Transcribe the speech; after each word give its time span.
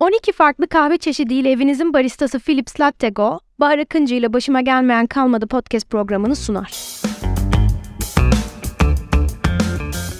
12 0.00 0.32
farklı 0.32 0.68
kahve 0.68 0.98
çeşidiyle 0.98 1.50
evinizin 1.50 1.92
baristası 1.92 2.38
Philips 2.38 2.80
Latte 2.80 3.08
Go, 3.08 3.38
Bahar 3.60 3.78
Akıncı 3.78 4.14
ile 4.14 4.32
Başıma 4.32 4.60
Gelmeyen 4.60 5.06
Kalmadı 5.06 5.46
podcast 5.46 5.90
programını 5.90 6.36
sunar. 6.36 6.72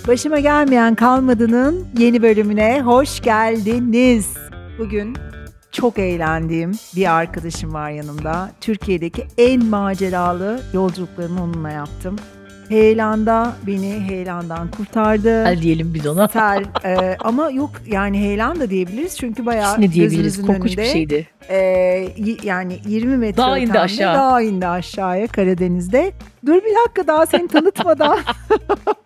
Başıma 0.08 0.40
gelmeyen 0.40 0.94
kalmadının 0.94 1.88
yeni 1.98 2.22
bölümüne 2.22 2.82
hoş 2.82 3.20
geldiniz. 3.20 4.36
Bugün 4.78 5.16
çok 5.72 5.98
eğlendiğim 5.98 6.72
bir 6.96 7.14
arkadaşım 7.14 7.74
var 7.74 7.90
yanımda. 7.90 8.50
Türkiye'deki 8.60 9.26
en 9.38 9.64
maceralı 9.64 10.60
yolculuklarımı 10.72 11.42
onunla 11.42 11.70
yaptım. 11.70 12.16
Heyelan'da 12.70 13.52
beni 13.66 14.00
heyelandan 14.08 14.70
kurtardı. 14.70 15.44
Hadi 15.44 15.62
diyelim 15.62 15.94
biz 15.94 16.06
ona. 16.06 16.28
Sel, 16.28 16.64
e, 16.84 17.16
ama 17.20 17.50
yok 17.50 17.70
yani 17.86 18.18
heyelan 18.18 18.60
da 18.60 18.70
diyebiliriz 18.70 19.16
çünkü 19.16 19.46
bayağı 19.46 19.80
ne 19.80 19.92
diyebiliriz? 19.92 20.46
Korkunç 20.46 20.58
önünde. 20.66 20.82
bir 20.82 20.86
şeydi. 20.86 21.28
e, 21.48 21.56
yani 22.42 22.78
20 22.86 23.16
metre 23.16 23.36
Dağ 23.36 23.58
indi 23.58 23.78
aşağı. 23.78 24.14
Dağ 24.14 24.40
indi 24.40 24.66
aşağıya 24.66 25.26
Karadeniz'de. 25.26 26.12
Dur 26.46 26.54
bir 26.54 26.74
dakika 26.84 27.06
daha 27.06 27.26
seni 27.26 27.48
tanıtmadan. 27.48 28.18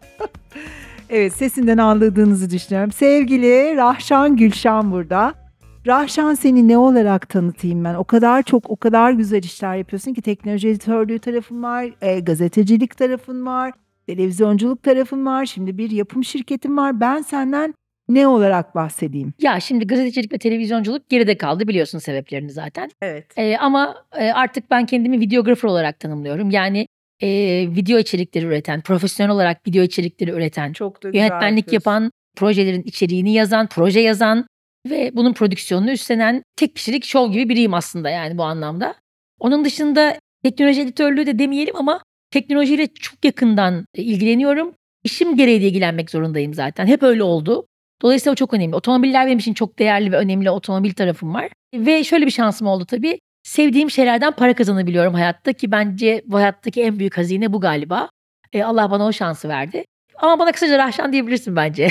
evet 1.11 1.33
sesinden 1.33 1.79
anladığınızı 1.79 2.51
düşünüyorum. 2.51 2.93
Sevgili 2.93 3.77
Rahşan 3.77 4.37
Gülşan 4.37 4.93
burada. 4.93 5.44
Rahşan 5.87 6.35
seni 6.35 6.69
ne 6.69 6.79
olarak 6.79 7.29
tanıtayım 7.29 7.85
ben? 7.85 7.95
O 7.95 8.05
kadar 8.05 8.43
çok, 8.43 8.71
o 8.71 8.77
kadar 8.77 9.13
güzel 9.13 9.43
işler 9.43 9.77
yapıyorsun 9.77 10.15
ki 10.15 10.23
teknoloji 10.23 10.69
editörlüğü 10.69 11.19
tarafın 11.19 11.63
var, 11.63 11.91
e, 12.03 12.21
gazetecilik 12.21 12.97
tarafın 12.97 13.47
var, 13.47 13.73
televizyonculuk 14.07 14.83
tarafın 14.83 15.27
var, 15.27 15.47
şimdi 15.47 15.79
bir 15.79 15.91
yapım 15.91 16.25
şirketin 16.25 16.77
var. 16.77 17.01
Ben 17.01 17.23
senden 17.23 17.75
ne 18.09 18.29
olarak 18.29 18.75
bahsedeyim? 18.75 19.35
Ya 19.41 19.61
şimdi 19.61 19.87
gazetecilik 19.87 20.33
ve 20.33 20.39
televizyonculuk 20.39 21.09
geride 21.09 21.37
kaldı 21.37 21.69
biliyorsun 21.69 21.99
sebeplerini 21.99 22.51
zaten. 22.51 22.91
Evet. 23.03 23.27
Ee, 23.37 23.57
ama 23.57 24.05
e, 24.19 24.33
artık 24.33 24.71
ben 24.71 24.87
kendimi 24.87 25.21
videografer 25.21 25.69
olarak 25.69 26.01
tanımlıyorum. 26.01 26.51
Yani 26.51 26.87
e, 27.21 27.29
video 27.77 27.99
içerikleri 27.99 28.47
üreten, 28.47 28.81
profesyonel 28.81 29.35
olarak 29.35 29.67
video 29.67 29.83
içerikleri 29.83 30.31
üreten, 30.31 30.73
Çok 30.73 31.03
da 31.03 31.09
yönetmenlik 31.09 31.73
yapan, 31.73 32.11
projelerin 32.37 32.83
içeriğini 32.83 33.33
yazan, 33.33 33.67
proje 33.67 34.01
yazan 34.01 34.47
ve 34.91 35.11
bunun 35.15 35.33
prodüksiyonunu 35.33 35.91
üstlenen 35.91 36.43
tek 36.57 36.77
kişilik 36.77 37.05
şov 37.05 37.33
gibi 37.33 37.49
biriyim 37.49 37.75
aslında 37.75 38.11
yani 38.11 38.39
bu 38.39 38.45
anlamda. 38.45 38.95
Onun 39.39 39.65
dışında 39.65 40.19
teknoloji 40.43 40.81
editörlüğü 40.81 41.27
de 41.27 41.39
demeyelim 41.39 41.77
ama 41.77 42.03
teknolojiyle 42.31 42.87
çok 42.87 43.25
yakından 43.25 43.87
e, 43.95 44.03
ilgileniyorum. 44.03 44.75
İşim 45.05 45.37
gereği 45.37 45.61
de 45.61 45.67
ilgilenmek 45.67 46.11
zorundayım 46.11 46.55
zaten. 46.55 46.87
Hep 46.87 47.03
öyle 47.03 47.23
oldu. 47.23 47.67
Dolayısıyla 48.03 48.33
o 48.33 48.35
çok 48.35 48.55
önemli. 48.55 48.77
Otomobiller 48.77 49.27
benim 49.27 49.39
için 49.39 49.55
çok 49.55 49.79
değerli 49.79 50.13
ve 50.13 50.17
önemli 50.17 50.51
otomobil 50.51 50.93
tarafım 50.93 51.35
var. 51.35 51.49
Ve 51.75 52.05
şöyle 52.05 52.27
bir 52.27 52.31
şansım 52.31 52.67
oldu 52.67 52.85
tabii. 52.85 53.19
Sevdiğim 53.43 53.91
şeylerden 53.91 54.33
para 54.33 54.55
kazanabiliyorum 54.55 55.15
hayatta 55.15 55.53
ki 55.53 55.71
bence 55.71 56.23
bu 56.27 56.37
hayattaki 56.37 56.83
en 56.83 56.99
büyük 56.99 57.19
hazine 57.19 57.53
bu 57.53 57.61
galiba. 57.61 58.09
E, 58.53 58.63
Allah 58.63 58.91
bana 58.91 59.07
o 59.07 59.13
şansı 59.13 59.49
verdi. 59.49 59.85
Ama 60.17 60.39
bana 60.39 60.53
kısaca 60.53 60.79
Rahşan 60.79 61.13
diyebilirsin 61.13 61.57
bence. 61.57 61.89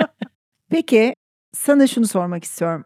Peki 0.70 1.14
sana 1.52 1.86
şunu 1.86 2.06
sormak 2.06 2.44
istiyorum. 2.44 2.84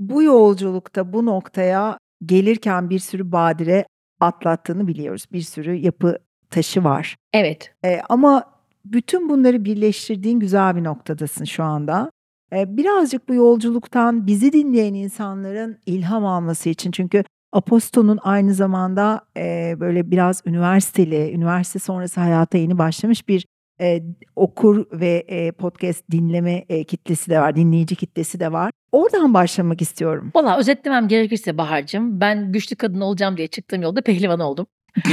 Bu 0.00 0.22
yolculukta 0.22 1.12
bu 1.12 1.26
noktaya 1.26 1.98
gelirken 2.26 2.90
bir 2.90 2.98
sürü 2.98 3.32
badire 3.32 3.86
atlattığını 4.20 4.86
biliyoruz. 4.86 5.26
Bir 5.32 5.40
sürü 5.40 5.74
yapı 5.74 6.18
taşı 6.50 6.84
var. 6.84 7.16
evet. 7.32 7.74
Ee, 7.84 8.00
ama 8.08 8.44
bütün 8.84 9.28
bunları 9.28 9.64
birleştirdiğin 9.64 10.40
güzel 10.40 10.76
bir 10.76 10.84
noktadasın 10.84 11.44
şu 11.44 11.64
anda. 11.64 12.10
Ee, 12.52 12.76
birazcık 12.76 13.28
bu 13.28 13.34
yolculuktan 13.34 14.26
bizi 14.26 14.52
dinleyen 14.52 14.94
insanların 14.94 15.78
ilham 15.86 16.26
alması 16.26 16.68
için 16.68 16.90
çünkü 16.90 17.24
Aposto'nun 17.52 18.18
aynı 18.22 18.54
zamanda 18.54 19.20
e, 19.36 19.76
böyle 19.80 20.10
biraz 20.10 20.42
üniversiteli, 20.46 21.32
üniversite 21.32 21.78
sonrası 21.78 22.20
hayata 22.20 22.58
yeni 22.58 22.78
başlamış 22.78 23.28
bir 23.28 23.46
e, 23.80 24.02
okur 24.36 24.86
ve 24.92 25.24
e, 25.28 25.52
podcast 25.52 26.10
dinleme 26.10 26.64
e, 26.68 26.84
kitlesi 26.84 27.30
de 27.30 27.40
var, 27.40 27.56
dinleyici 27.56 27.96
kitlesi 27.96 28.40
de 28.40 28.52
var. 28.52 28.70
Oradan 28.92 29.34
başlamak 29.34 29.82
istiyorum. 29.82 30.30
Valla 30.34 30.58
özetlemem 30.58 31.08
gerekirse 31.08 31.58
Bahar'cığım 31.58 32.20
ben 32.20 32.52
güçlü 32.52 32.76
kadın 32.76 33.00
olacağım 33.00 33.36
diye 33.36 33.48
çıktığım 33.48 33.82
yolda 33.82 34.00
pehlivan 34.00 34.40
oldum. 34.40 34.66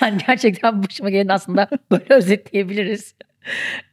yani 0.00 0.18
gerçekten 0.26 0.82
başıma 0.82 1.10
gelen 1.10 1.28
aslında 1.28 1.68
böyle 1.90 2.14
özetleyebiliriz. 2.14 3.14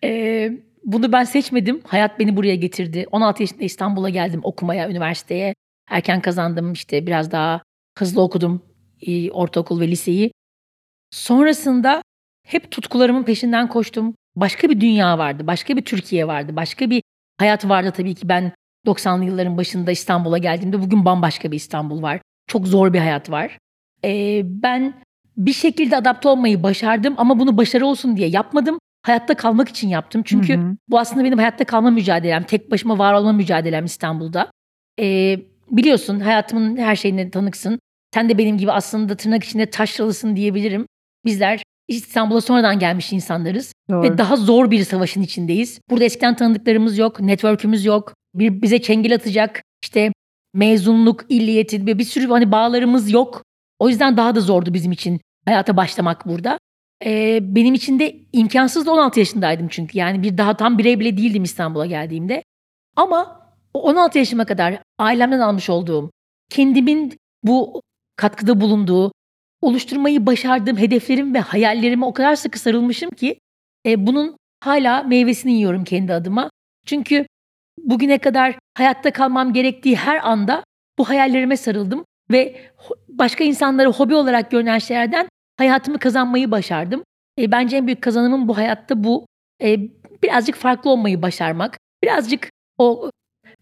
Ee, 0.04 0.52
bunu 0.86 1.12
ben 1.12 1.24
seçmedim. 1.24 1.82
Hayat 1.88 2.20
beni 2.20 2.36
buraya 2.36 2.56
getirdi. 2.56 3.06
16 3.12 3.44
yaşında 3.44 3.64
İstanbul'a 3.64 4.10
geldim 4.10 4.40
okumaya, 4.44 4.90
üniversiteye. 4.90 5.56
Erken 5.90 6.22
kazandım 6.22 6.74
işte 6.74 7.08
biraz 7.08 7.32
daha 7.32 7.62
hızlı 7.98 8.22
okudum 8.22 8.62
ortaokul 9.32 9.82
ve 9.82 9.88
liseyi. 9.88 10.32
Sonrasında 11.12 12.02
hep 12.50 12.72
tutkularımın 12.72 13.24
peşinden 13.24 13.68
koştum. 13.68 14.16
Başka 14.36 14.70
bir 14.70 14.82
dünya 14.82 15.18
vardı, 15.18 15.48
başka 15.48 15.78
bir 15.78 15.82
Türkiye 15.82 16.28
vardı, 16.28 16.56
başka 16.56 16.90
bir 16.90 17.04
hayat 17.38 17.70
vardı 17.70 17.94
tabii 17.98 18.16
ki 18.16 18.30
ben 18.30 18.52
90'lı 18.86 19.26
yılların 19.26 19.58
başında 19.58 19.92
İstanbul'a 19.92 20.38
geldiğimde 20.38 20.82
bugün 20.82 21.06
bambaşka 21.06 21.52
bir 21.52 21.56
İstanbul 21.56 22.02
var. 22.02 22.22
Çok 22.48 22.68
zor 22.68 22.94
bir 22.94 23.00
hayat 23.00 23.30
var. 23.32 23.58
Ee, 24.04 24.42
ben 24.46 24.94
bir 25.38 25.54
şekilde 25.54 25.98
adapte 25.98 26.30
olmayı 26.30 26.64
başardım 26.64 27.14
ama 27.18 27.40
bunu 27.40 27.58
başarı 27.58 27.86
olsun 27.86 28.18
diye 28.18 28.28
yapmadım. 28.28 28.80
Hayatta 29.06 29.36
kalmak 29.36 29.70
için 29.70 29.90
yaptım. 29.90 30.22
Çünkü 30.26 30.58
Hı 30.58 30.62
hı. 30.62 30.76
bu 30.88 31.00
aslında 31.00 31.24
benim 31.24 31.38
hayatta 31.38 31.66
kalma 31.66 31.90
mücadelem. 31.90 32.44
Tek 32.44 32.72
başıma 32.72 32.98
var 32.98 33.14
olma 33.14 33.32
mücadelem 33.32 33.86
İstanbul'da. 33.86 34.52
Ee, 35.00 35.40
biliyorsun 35.72 36.20
hayatımın 36.20 36.78
her 36.78 36.96
şeyine 36.96 37.32
tanıksın. 37.32 37.80
Sen 38.14 38.30
de 38.30 38.38
benim 38.38 38.58
gibi 38.58 38.72
aslında 38.72 39.16
tırnak 39.18 39.44
içinde 39.44 39.66
taşralısın 39.66 40.36
diyebilirim. 40.36 40.86
Bizler 41.26 41.64
İstanbul'a 41.90 42.42
sonradan 42.42 42.80
gelmiş 42.80 43.14
insanlarız. 43.14 43.74
Doğru. 43.90 44.04
Ve 44.04 44.18
daha 44.18 44.36
zor 44.36 44.72
bir 44.72 44.84
savaşın 44.84 45.22
içindeyiz. 45.22 45.80
Burada 45.90 46.06
eskiden 46.06 46.36
tanıdıklarımız 46.36 46.98
yok, 46.98 47.20
network'ümüz 47.20 47.86
yok. 47.86 48.14
Bir 48.36 48.62
bize 48.62 48.82
çengel 48.82 49.16
atacak 49.16 49.64
işte 49.84 50.12
mezunluk, 50.54 51.26
illiyeti 51.30 51.86
ve 51.86 52.00
bir 52.00 52.04
sürü 52.04 52.28
hani 52.28 52.52
bağlarımız 52.52 53.12
yok. 53.12 53.44
O 53.80 53.90
yüzden 53.90 54.18
daha 54.18 54.36
da 54.36 54.42
zordu 54.42 54.74
bizim 54.74 54.92
için 54.92 55.22
hayata 55.46 55.78
başlamak 55.78 56.28
burada. 56.28 56.60
Ee, 57.06 57.40
benim 57.42 57.74
için 57.74 58.00
de 58.00 58.16
imkansız 58.34 58.86
da 58.86 58.92
16 58.92 59.20
yaşındaydım 59.20 59.68
çünkü. 59.68 59.98
Yani 59.98 60.24
bir 60.24 60.38
daha 60.38 60.58
tam 60.58 60.78
birey 60.78 61.00
bile 61.00 61.18
değildim 61.18 61.44
İstanbul'a 61.44 61.86
geldiğimde. 61.86 62.44
Ama 62.96 63.50
o 63.74 63.82
16 63.82 64.18
yaşıma 64.18 64.46
kadar 64.46 64.80
ailemden 65.00 65.40
almış 65.40 65.70
olduğum, 65.70 66.12
kendimin 66.50 67.18
bu 67.44 67.82
katkıda 68.16 68.62
bulunduğu, 68.62 69.12
oluşturmayı 69.62 70.26
başardığım 70.26 70.78
hedeflerim 70.78 71.34
ve 71.34 71.40
hayallerime 71.40 72.06
o 72.06 72.14
kadar 72.14 72.36
sıkı 72.36 72.60
sarılmışım 72.60 73.10
ki 73.10 73.40
e, 73.86 74.08
bunun 74.08 74.38
hala 74.60 75.04
meyvesini 75.04 75.54
yiyorum 75.54 75.84
kendi 75.84 76.14
adıma. 76.14 76.50
Çünkü 76.86 77.26
bugüne 77.84 78.18
kadar 78.18 78.56
hayatta 78.78 79.12
kalmam 79.12 79.54
gerektiği 79.54 79.96
her 79.96 80.28
anda 80.28 80.64
bu 80.98 81.10
hayallerime 81.10 81.58
sarıldım 81.58 82.06
ve 82.32 82.72
başka 83.08 83.44
insanlara 83.44 83.90
hobi 83.90 84.16
olarak 84.16 84.52
görünen 84.52 84.80
şeylerden 84.80 85.28
hayatımı 85.58 86.00
kazanmayı 86.00 86.52
başardım. 86.52 87.04
E, 87.40 87.52
bence 87.52 87.78
en 87.78 87.88
büyük 87.88 88.02
kazanımım 88.02 88.48
bu 88.48 88.58
hayatta 88.58 89.04
bu. 89.04 89.26
E, 89.62 89.80
birazcık 90.24 90.56
farklı 90.56 90.90
olmayı 90.90 91.22
başarmak. 91.22 91.78
Birazcık 92.04 92.50
o 92.78 93.12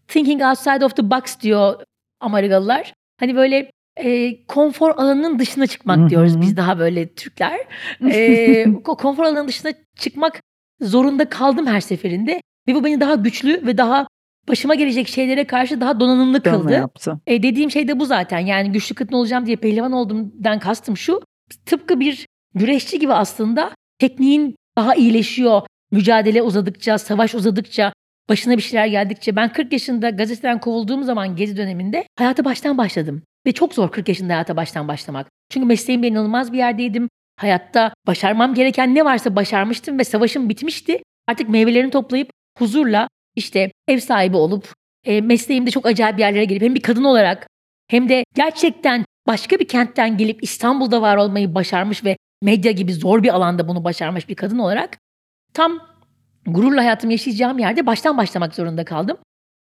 thinking 0.08 0.42
outside 0.42 0.84
of 0.84 0.96
the 0.96 1.10
box 1.10 1.40
diyor 1.40 1.82
Amerikalılar. 2.20 2.94
Hani 3.20 3.36
böyle 3.36 3.70
e, 3.98 4.44
konfor 4.46 4.90
alanının 4.90 5.38
dışına 5.38 5.66
çıkmak 5.66 6.10
diyoruz 6.10 6.40
biz 6.40 6.56
daha 6.56 6.78
böyle 6.78 7.08
Türkler. 7.08 7.60
E, 8.10 8.66
konfor 8.82 9.24
alanının 9.24 9.48
dışına 9.48 9.72
çıkmak 9.98 10.40
zorunda 10.80 11.28
kaldım 11.28 11.66
her 11.66 11.80
seferinde. 11.80 12.40
Ve 12.68 12.74
bu 12.74 12.84
beni 12.84 13.00
daha 13.00 13.14
güçlü 13.14 13.66
ve 13.66 13.78
daha 13.78 14.06
başıma 14.48 14.74
gelecek 14.74 15.08
şeylere 15.08 15.44
karşı 15.44 15.80
daha 15.80 16.00
donanımlı 16.00 16.42
kıldı. 16.42 16.72
yaptı. 16.72 17.20
E, 17.26 17.42
dediğim 17.42 17.70
şey 17.70 17.88
de 17.88 18.00
bu 18.00 18.06
zaten. 18.06 18.38
Yani 18.38 18.72
güçlü 18.72 18.94
kadın 18.94 19.12
olacağım 19.12 19.46
diye 19.46 19.56
pehlivan 19.56 19.92
olduğumdan 19.92 20.58
kastım 20.58 20.96
şu. 20.96 21.20
Tıpkı 21.66 22.00
bir 22.00 22.26
güreşçi 22.54 22.98
gibi 22.98 23.12
aslında 23.12 23.70
tekniğin 23.98 24.56
daha 24.78 24.94
iyileşiyor. 24.94 25.62
Mücadele 25.90 26.42
uzadıkça, 26.42 26.98
savaş 26.98 27.34
uzadıkça, 27.34 27.92
başına 28.28 28.56
bir 28.56 28.62
şeyler 28.62 28.86
geldikçe. 28.86 29.36
Ben 29.36 29.52
40 29.52 29.72
yaşında 29.72 30.10
gazeteden 30.10 30.60
kovulduğum 30.60 31.04
zaman 31.04 31.36
gezi 31.36 31.56
döneminde 31.56 32.04
hayata 32.18 32.44
baştan 32.44 32.78
başladım. 32.78 33.22
Ve 33.46 33.52
çok 33.52 33.74
zor 33.74 33.90
40 33.90 34.08
yaşında 34.08 34.32
hayata 34.32 34.56
baştan 34.56 34.88
başlamak. 34.88 35.26
Çünkü 35.50 35.66
mesleğimde 35.66 36.08
inanılmaz 36.08 36.52
bir 36.52 36.58
yerdeydim. 36.58 37.08
Hayatta 37.36 37.92
başarmam 38.06 38.54
gereken 38.54 38.94
ne 38.94 39.04
varsa 39.04 39.36
başarmıştım 39.36 39.98
ve 39.98 40.04
savaşım 40.04 40.48
bitmişti. 40.48 41.02
Artık 41.26 41.48
meyvelerini 41.48 41.90
toplayıp 41.90 42.30
huzurla 42.58 43.08
işte 43.36 43.72
ev 43.88 43.98
sahibi 43.98 44.36
olup 44.36 44.74
e, 45.04 45.20
mesleğimde 45.20 45.70
çok 45.70 45.86
acayip 45.86 46.18
yerlere 46.18 46.44
gelip 46.44 46.62
hem 46.62 46.74
bir 46.74 46.82
kadın 46.82 47.04
olarak 47.04 47.46
hem 47.88 48.08
de 48.08 48.24
gerçekten 48.34 49.04
başka 49.26 49.58
bir 49.58 49.68
kentten 49.68 50.16
gelip 50.16 50.42
İstanbul'da 50.42 51.02
var 51.02 51.16
olmayı 51.16 51.54
başarmış 51.54 52.04
ve 52.04 52.16
medya 52.42 52.72
gibi 52.72 52.94
zor 52.94 53.22
bir 53.22 53.34
alanda 53.34 53.68
bunu 53.68 53.84
başarmış 53.84 54.28
bir 54.28 54.34
kadın 54.34 54.58
olarak 54.58 54.98
tam 55.54 55.80
gururla 56.52 56.80
hayatımı 56.80 57.12
yaşayacağım 57.12 57.58
yerde 57.58 57.86
baştan 57.86 58.16
başlamak 58.16 58.54
zorunda 58.54 58.84
kaldım. 58.84 59.16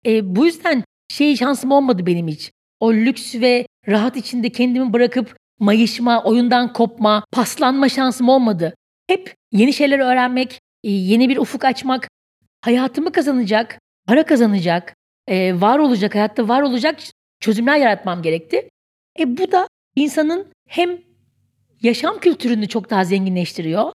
E, 0.07 0.37
bu 0.37 0.47
yüzden 0.47 0.85
şey 1.09 1.37
şansım 1.37 1.71
olmadı 1.71 2.07
benim 2.07 2.29
hiç. 2.29 2.51
O 2.81 2.93
lüks 2.93 3.35
ve 3.35 3.67
rahat 3.89 4.17
içinde 4.17 4.51
kendimi 4.51 4.93
bırakıp 4.93 5.37
mayışma, 5.61 6.25
oyundan 6.25 6.73
kopma, 6.73 7.25
paslanma 7.33 7.89
şansım 7.89 8.29
olmadı. 8.29 8.75
Hep 9.09 9.35
yeni 9.53 9.73
şeyler 9.73 9.99
öğrenmek, 9.99 10.61
e, 10.85 10.91
yeni 10.91 11.29
bir 11.29 11.37
ufuk 11.37 11.65
açmak, 11.65 12.09
hayatımı 12.61 13.13
kazanacak, 13.13 13.79
para 14.07 14.27
kazanacak, 14.27 14.95
e, 15.29 15.61
var 15.61 15.79
olacak, 15.79 16.15
hayatta 16.15 16.49
var 16.49 16.63
olacak 16.63 17.01
çözümler 17.41 17.77
yaratmam 17.77 18.23
gerekti. 18.23 18.69
E 19.19 19.37
bu 19.37 19.53
da 19.53 19.69
insanın 19.97 20.47
hem 20.69 20.99
yaşam 21.83 22.19
kültürünü 22.19 22.69
çok 22.69 22.91
daha 22.91 23.05
zenginleştiriyor, 23.05 23.93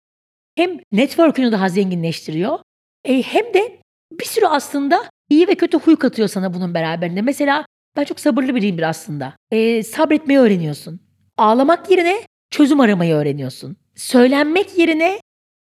hem 0.55 0.79
network'ünü 0.91 1.51
daha 1.51 1.69
zenginleştiriyor, 1.69 2.59
e, 3.05 3.21
hem 3.21 3.53
de 3.53 3.79
bir 4.11 4.25
sürü 4.25 4.45
aslında 4.45 5.09
iyi 5.29 5.47
ve 5.47 5.55
kötü 5.55 5.77
huy 5.77 5.95
katıyor 5.95 6.27
sana 6.27 6.53
bunun 6.53 6.73
beraberinde. 6.73 7.21
Mesela 7.21 7.65
ben 7.95 8.03
çok 8.03 8.19
sabırlı 8.19 8.55
biriyimdir 8.55 8.83
aslında. 8.89 9.33
E, 9.51 9.83
sabretmeyi 9.83 10.39
öğreniyorsun. 10.39 11.01
Ağlamak 11.37 11.91
yerine 11.91 12.21
çözüm 12.51 12.79
aramayı 12.79 13.13
öğreniyorsun. 13.15 13.77
Söylenmek 13.95 14.77
yerine 14.77 15.19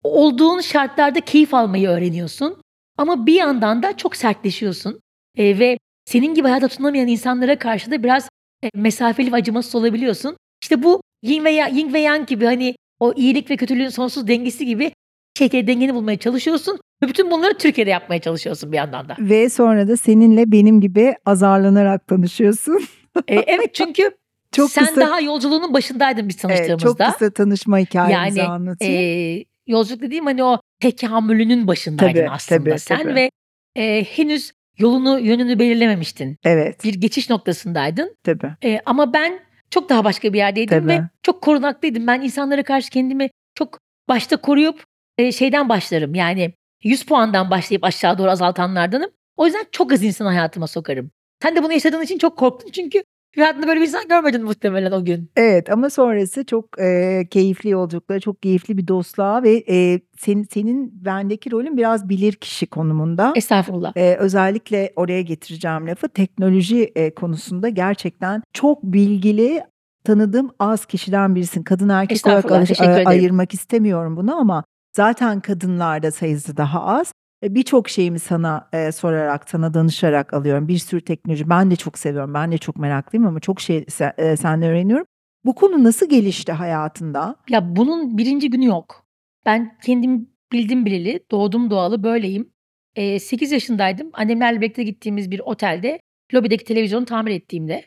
olduğun 0.03 0.61
şartlarda 0.61 1.21
keyif 1.21 1.55
almayı 1.55 1.89
öğreniyorsun. 1.89 2.63
Ama 2.99 3.27
bir 3.27 3.35
yandan 3.35 3.83
da 3.83 3.97
çok 3.97 4.17
sertleşiyorsun. 4.17 5.01
E, 5.37 5.59
ve 5.59 5.79
senin 6.05 6.35
gibi 6.35 6.49
hayata 6.49 6.69
tutunamayan 6.69 7.09
insanlara 7.09 7.59
karşı 7.59 7.91
da 7.91 8.03
biraz 8.03 8.29
e, 8.65 8.71
mesafeli 8.75 9.33
ve 9.33 9.37
acımasız 9.37 9.75
olabiliyorsun. 9.75 10.37
İşte 10.63 10.83
bu 10.83 11.03
yin 11.23 11.45
ve, 11.45 11.51
yang, 11.51 11.79
yin 11.79 11.93
ve 11.93 12.01
yang 12.01 12.29
gibi 12.29 12.45
hani 12.45 12.75
o 13.01 13.13
iyilik 13.17 13.51
ve 13.51 13.57
kötülüğün 13.57 13.89
sonsuz 13.89 14.29
dengesi 14.29 14.67
gibi 14.67 14.93
şekilde 15.39 15.67
dengeni 15.67 15.95
bulmaya 15.95 16.19
çalışıyorsun. 16.19 16.79
Ve 17.03 17.09
bütün 17.09 17.31
bunları 17.31 17.59
Türkiye'de 17.59 17.91
yapmaya 17.91 18.21
çalışıyorsun 18.21 18.73
bir 18.73 18.77
yandan 18.77 19.09
da. 19.09 19.17
Ve 19.19 19.49
sonra 19.49 19.89
da 19.89 19.97
seninle 19.97 20.53
benim 20.53 20.81
gibi 20.81 21.15
azarlanarak 21.27 22.07
tanışıyorsun. 22.07 22.85
e, 23.29 23.37
evet 23.37 23.75
çünkü 23.75 24.11
çok 24.53 24.71
sen 24.71 24.87
kısa, 24.87 25.01
daha 25.01 25.21
yolculuğunun 25.21 25.75
başındaydın 25.75 26.29
biz 26.29 26.37
tanıştığımızda. 26.37 26.73
Evet, 26.73 26.99
çok 26.99 27.19
kısa 27.19 27.31
tanışma 27.31 27.79
hikayemizi 27.79 28.39
yani, 28.39 28.49
anlatayım. 28.49 28.95
E, 28.95 29.45
yolculuk 29.67 30.03
dediğim 30.03 30.27
hani 30.27 30.45
o 30.45 30.61
tekamülünün 30.81 31.67
başındaydın 31.67 32.21
tabii, 32.21 32.31
aslında 32.31 32.65
tabii, 32.65 32.79
sen 32.79 33.03
tabii. 33.03 33.15
ve 33.15 33.31
e, 33.77 34.05
henüz 34.05 34.53
yolunu 34.79 35.21
yönünü 35.21 35.59
belirlememiştin. 35.59 36.37
Evet. 36.45 36.85
Bir 36.85 36.95
geçiş 36.95 37.31
noktasındaydın. 37.31 38.17
Tabii. 38.25 38.53
E, 38.65 38.81
ama 38.87 39.13
ben 39.13 39.41
çok 39.71 39.89
daha 39.89 40.05
başka 40.05 40.33
bir 40.33 40.39
yerdeydim 40.39 40.81
tabii. 40.81 40.93
ve 40.93 41.01
çok 41.23 41.43
korunaklıydım. 41.43 42.07
Ben 42.07 42.21
insanlara 42.21 42.63
karşı 42.63 42.91
kendimi 42.91 43.31
çok 43.55 43.79
başta 44.09 44.37
koruyup 44.37 44.85
e, 45.19 45.33
şeyden 45.33 45.69
başlarım. 45.69 46.15
Yani 46.15 46.55
100 46.83 47.05
puandan 47.07 47.51
başlayıp 47.51 47.85
aşağı 47.85 48.19
doğru 48.19 48.31
azaltanlardanım. 48.31 49.11
O 49.37 49.47
yüzden 49.47 49.65
çok 49.73 49.93
az 49.93 50.03
insan 50.03 50.27
hayatıma 50.27 50.67
sokarım. 50.67 51.11
Sen 51.43 51.57
de 51.57 51.63
bunu 51.63 51.73
yaşadığın 51.73 52.03
için 52.03 52.19
çok 52.19 52.39
korktun 52.39 52.71
çünkü 52.73 53.03
hayatında 53.37 53.67
böyle 53.67 53.81
bir 53.81 53.87
insan 53.87 54.09
görmedin 54.09 54.45
muhtemelen 54.45 54.93
o 54.93 55.05
gün. 55.05 55.31
Evet 55.37 55.71
ama 55.71 55.91
sonrası 55.91 56.47
çok 56.47 56.81
e, 56.81 57.23
keyifli 57.31 57.71
yolculuklara, 57.71 58.21
çok 58.21 58.43
keyifli 58.43 58.77
bir 58.79 58.89
dostluğa 58.89 59.43
ve 59.43 59.65
e, 59.69 60.01
senin, 60.19 60.45
senin 60.45 61.05
bendeki 61.05 61.51
rolün 61.51 61.77
biraz 61.77 62.09
bilir 62.09 62.33
kişi 62.33 62.67
konumunda. 62.67 63.33
Estağfurullah. 63.37 63.93
E, 63.97 64.17
özellikle 64.17 64.93
oraya 64.97 65.23
getireceğim 65.23 65.87
lafı 65.87 66.09
teknoloji 66.09 66.93
e, 66.97 67.15
konusunda 67.15 67.69
gerçekten 67.69 68.43
çok 68.53 68.83
bilgili 68.83 69.63
tanıdığım 70.05 70.51
az 70.59 70.87
kişiden 70.87 71.35
birisin. 71.35 71.63
Kadın 71.63 71.89
erkek 71.89 72.17
olarak 72.27 72.51
ay- 72.81 73.05
ayırmak 73.07 73.55
istemiyorum 73.55 74.17
bunu 74.17 74.37
ama 74.37 74.65
zaten 74.97 75.41
kadınlarda 75.41 76.11
sayısı 76.11 76.57
daha 76.57 76.85
az. 76.85 77.13
E, 77.43 77.55
birçok 77.55 77.89
şeyimi 77.89 78.19
sana 78.19 78.69
e, 78.73 78.93
sorarak, 78.93 79.51
sana 79.51 79.75
danışarak 79.75 80.35
alıyorum. 80.35 80.69
Bir 80.69 80.79
sürü 80.79 81.01
teknoloji 81.01 81.51
ben 81.51 81.71
de 81.71 81.77
çok 81.77 81.99
seviyorum. 81.99 82.35
Ben 82.35 82.53
de 82.53 82.59
çok 82.59 82.77
meraklıyım 82.77 83.27
ama 83.27 83.41
çok 83.41 83.61
şey 83.61 83.85
sen, 83.89 84.13
e, 84.19 84.37
senden 84.37 84.71
öğreniyorum. 84.71 85.07
Bu 85.45 85.55
konu 85.55 85.85
nasıl 85.85 86.09
gelişti 86.09 86.53
hayatında? 86.53 87.37
Ya 87.49 87.77
bunun 87.77 88.19
birinci 88.19 88.51
günü 88.51 88.65
yok. 88.65 89.07
Ben 89.47 89.79
kendim 89.85 90.29
bildim 90.53 90.87
bileli, 90.87 91.21
doğdum 91.31 91.71
doğalı 91.71 92.03
böyleyim. 92.03 92.53
E, 92.97 93.19
8 93.19 93.53
yaşındaydım. 93.53 94.11
Annemlerle 94.13 94.61
birlikte 94.61 94.83
gittiğimiz 94.83 95.31
bir 95.31 95.41
otelde 95.41 96.01
lobideki 96.35 96.65
televizyonu 96.65 97.05
tamir 97.05 97.31
ettiğimde. 97.31 97.85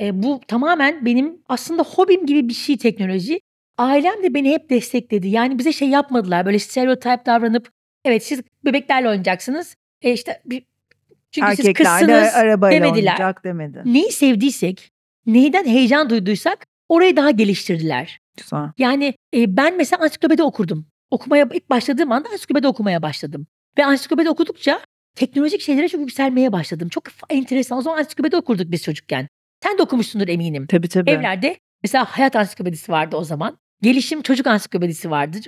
E, 0.00 0.22
bu 0.22 0.40
tamamen 0.48 1.06
benim 1.06 1.42
aslında 1.48 1.82
hobim 1.82 2.26
gibi 2.26 2.48
bir 2.48 2.54
şey 2.54 2.78
teknoloji. 2.78 3.40
Ailem 3.80 4.22
de 4.22 4.34
beni 4.34 4.50
hep 4.50 4.70
destekledi. 4.70 5.28
Yani 5.28 5.58
bize 5.58 5.72
şey 5.72 5.88
yapmadılar. 5.88 6.46
Böyle 6.46 6.58
stereotip 6.58 7.26
davranıp 7.26 7.70
Evet 8.04 8.26
siz 8.26 8.42
bebeklerle 8.64 9.08
oynayacaksınız. 9.08 9.76
E 10.02 10.12
işte 10.12 10.42
bir, 10.46 10.62
çünkü 11.30 11.48
Erkekler 11.50 11.98
siz 11.98 12.08
kızsınız 12.08 12.34
arabayla 12.34 12.84
demediler. 12.84 13.12
oynayacak 13.12 13.44
demedi. 13.44 13.82
Neyi 13.84 14.12
sevdiysek, 14.12 14.90
neyden 15.26 15.64
heyecan 15.64 16.10
duyduysak 16.10 16.66
orayı 16.88 17.16
daha 17.16 17.30
geliştirdiler. 17.30 18.20
Güzel. 18.36 18.68
Yani 18.78 19.14
e, 19.34 19.56
ben 19.56 19.76
mesela 19.76 20.02
ansiklopedi 20.02 20.42
okurdum. 20.42 20.86
Okumaya 21.10 21.48
ilk 21.52 21.70
başladığım 21.70 22.12
anda 22.12 22.28
ansiklopedi 22.28 22.66
okumaya 22.68 23.02
başladım. 23.02 23.46
Ve 23.78 23.84
ansiklopedi 23.84 24.30
okudukça 24.30 24.80
teknolojik 25.14 25.60
şeylere 25.60 25.88
çok 25.88 26.00
yükselmeye 26.00 26.52
başladım. 26.52 26.88
Çok 26.88 27.04
enteresan. 27.30 27.78
O 27.78 27.82
zaman 27.82 27.98
ansiklopedi 27.98 28.36
okurduk 28.36 28.70
biz 28.70 28.82
çocukken. 28.82 29.28
Sen 29.62 29.78
de 29.78 29.82
okumuşsundur 29.82 30.28
eminim. 30.28 30.66
Tabii 30.66 30.88
tabii. 30.88 31.10
Evlerde 31.10 31.56
mesela 31.82 32.04
hayat 32.04 32.36
ansiklopedisi 32.36 32.92
vardı 32.92 33.16
o 33.16 33.24
zaman. 33.24 33.58
Gelişim 33.82 34.22
çocuk 34.22 34.46
ansiklopedisi 34.46 35.10
vardı. 35.10 35.38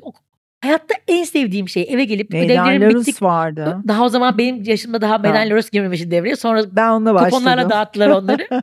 Hayatta 0.62 0.94
en 1.08 1.24
sevdiğim 1.24 1.68
şey 1.68 1.86
eve 1.88 2.04
gelip 2.04 2.30
Meydan 2.30 2.68
ödevlerim 2.68 3.00
bittik. 3.00 3.22
vardı. 3.22 3.78
Daha 3.88 4.04
o 4.04 4.08
zaman 4.08 4.38
benim 4.38 4.62
yaşımda 4.66 5.00
daha 5.00 5.18
Meydan 5.18 5.50
Larus 5.50 5.70
girmemişti 5.70 6.10
devreye. 6.10 6.36
Sonra 6.36 6.76
ben 6.76 6.88
onunla 6.88 7.14
başladım. 7.14 7.30
kuponlarla 7.38 7.70
dağıttılar 7.70 8.08
onları. 8.22 8.62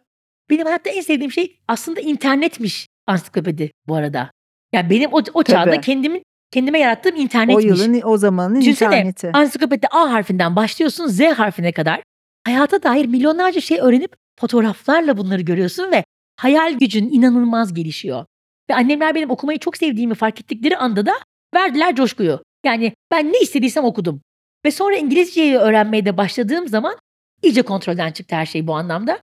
benim 0.50 0.66
hayatta 0.66 0.90
en 0.90 1.02
sevdiğim 1.02 1.32
şey 1.32 1.60
aslında 1.68 2.00
internetmiş 2.00 2.88
ansiklopedi 3.08 3.72
bu 3.88 3.96
arada. 3.96 4.32
Yani 4.74 4.90
benim 4.90 5.14
o, 5.14 5.22
o 5.34 5.44
çağda 5.44 5.82
kendimin 5.82 6.24
kendime 6.52 6.80
yarattığım 6.80 7.16
internetmiş. 7.16 7.66
O 7.66 7.68
yılın 7.68 8.02
o 8.04 8.18
zamanın 8.18 8.62
Düşünsene, 8.62 8.96
interneti. 8.98 9.32
ansiklopedide 9.34 9.88
A 9.92 10.12
harfinden 10.12 10.56
başlıyorsun 10.56 11.08
Z 11.08 11.22
harfine 11.22 11.72
kadar. 11.72 12.02
Hayata 12.46 12.84
dair 12.84 13.06
milyonlarca 13.06 13.62
şey 13.62 13.80
öğrenip 13.82 14.16
fotoğraflarla 14.40 15.18
bunları 15.18 15.42
görüyorsun 15.42 15.92
ve 15.92 16.04
hayal 16.36 16.74
gücün 16.74 17.10
inanılmaz 17.10 17.74
gelişiyor. 17.74 18.26
Ve 18.70 18.76
annemler 18.76 19.16
benim 19.16 19.30
okumayı 19.30 19.60
çok 19.60 19.78
sevdiğimi 19.78 20.16
fark 20.16 20.42
ettikleri 20.42 20.78
anda 20.78 21.06
da 21.06 21.14
Verdiler 21.56 21.96
coşkuyu. 21.96 22.44
Yani 22.66 22.94
ben 23.12 23.34
ne 23.34 23.40
istediysem 23.40 23.84
okudum. 23.84 24.22
Ve 24.66 24.72
sonra 24.72 24.96
İngilizceyi 24.96 25.58
öğrenmeye 25.58 26.06
de 26.06 26.18
başladığım 26.18 26.68
zaman 26.68 26.98
iyice 27.44 27.62
kontrolden 27.62 28.12
çıktı 28.12 28.36
her 28.36 28.46
şey 28.46 28.68
bu 28.68 28.76
anlamda. 28.76 29.20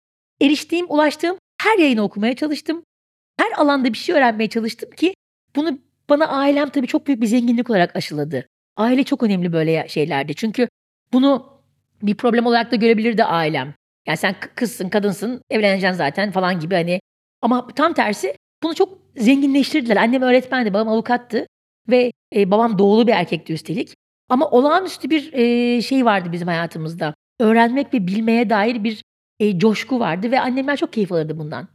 Eriştiğim, 0.42 0.86
ulaştığım 0.90 1.38
her 1.62 1.78
yayını 1.78 2.02
okumaya 2.02 2.36
çalıştım. 2.36 2.84
Her 3.38 3.52
alanda 3.52 3.94
bir 3.94 3.98
şey 3.98 4.16
öğrenmeye 4.16 4.50
çalıştım 4.50 4.90
ki 4.92 5.14
bunu 5.56 5.80
bana 6.10 6.28
ailem 6.28 6.70
tabii 6.70 6.88
çok 6.88 7.08
büyük 7.08 7.22
bir 7.22 7.28
zenginlik 7.28 7.70
olarak 7.70 7.96
aşıladı. 7.96 8.48
Aile 8.78 9.04
çok 9.04 9.24
önemli 9.24 9.54
böyle 9.54 9.88
şeylerde. 9.88 10.34
Çünkü 10.34 10.70
bunu 11.14 11.62
bir 12.02 12.16
problem 12.16 12.46
olarak 12.46 12.72
da 12.72 12.76
görebilirdi 12.76 13.24
ailem. 13.24 13.74
Yani 14.08 14.18
sen 14.18 14.36
kızsın, 14.56 14.90
kadınsın, 14.90 15.42
evleneceksin 15.50 15.98
zaten 15.98 16.32
falan 16.32 16.60
gibi 16.60 16.76
hani. 16.76 17.02
Ama 17.42 17.68
tam 17.68 17.94
tersi 17.94 18.36
bunu 18.64 18.76
çok 18.76 18.98
zenginleştirdiler. 19.18 19.96
Annem 19.98 20.22
öğretmendi, 20.22 20.74
babam 20.74 20.88
avukattı. 20.88 21.48
Ve 21.90 22.12
e, 22.36 22.52
babam 22.52 22.78
doğulu 22.78 23.08
bir 23.08 23.12
erkekti 23.12 23.54
üstelik. 23.54 23.96
Ama 24.30 24.50
olağanüstü 24.50 25.10
bir 25.10 25.34
e, 25.34 25.82
şey 25.82 26.06
vardı 26.06 26.30
bizim 26.32 26.48
hayatımızda. 26.48 27.14
Öğrenmek 27.40 27.94
ve 27.94 28.08
bilmeye 28.08 28.50
dair 28.50 28.84
bir 28.84 29.04
e, 29.40 29.60
coşku 29.60 30.00
vardı 30.00 30.32
ve 30.32 30.40
annemler 30.40 30.78
çok 30.78 30.94
keyif 30.94 31.12
alırdı 31.12 31.40
bundan. 31.40 31.68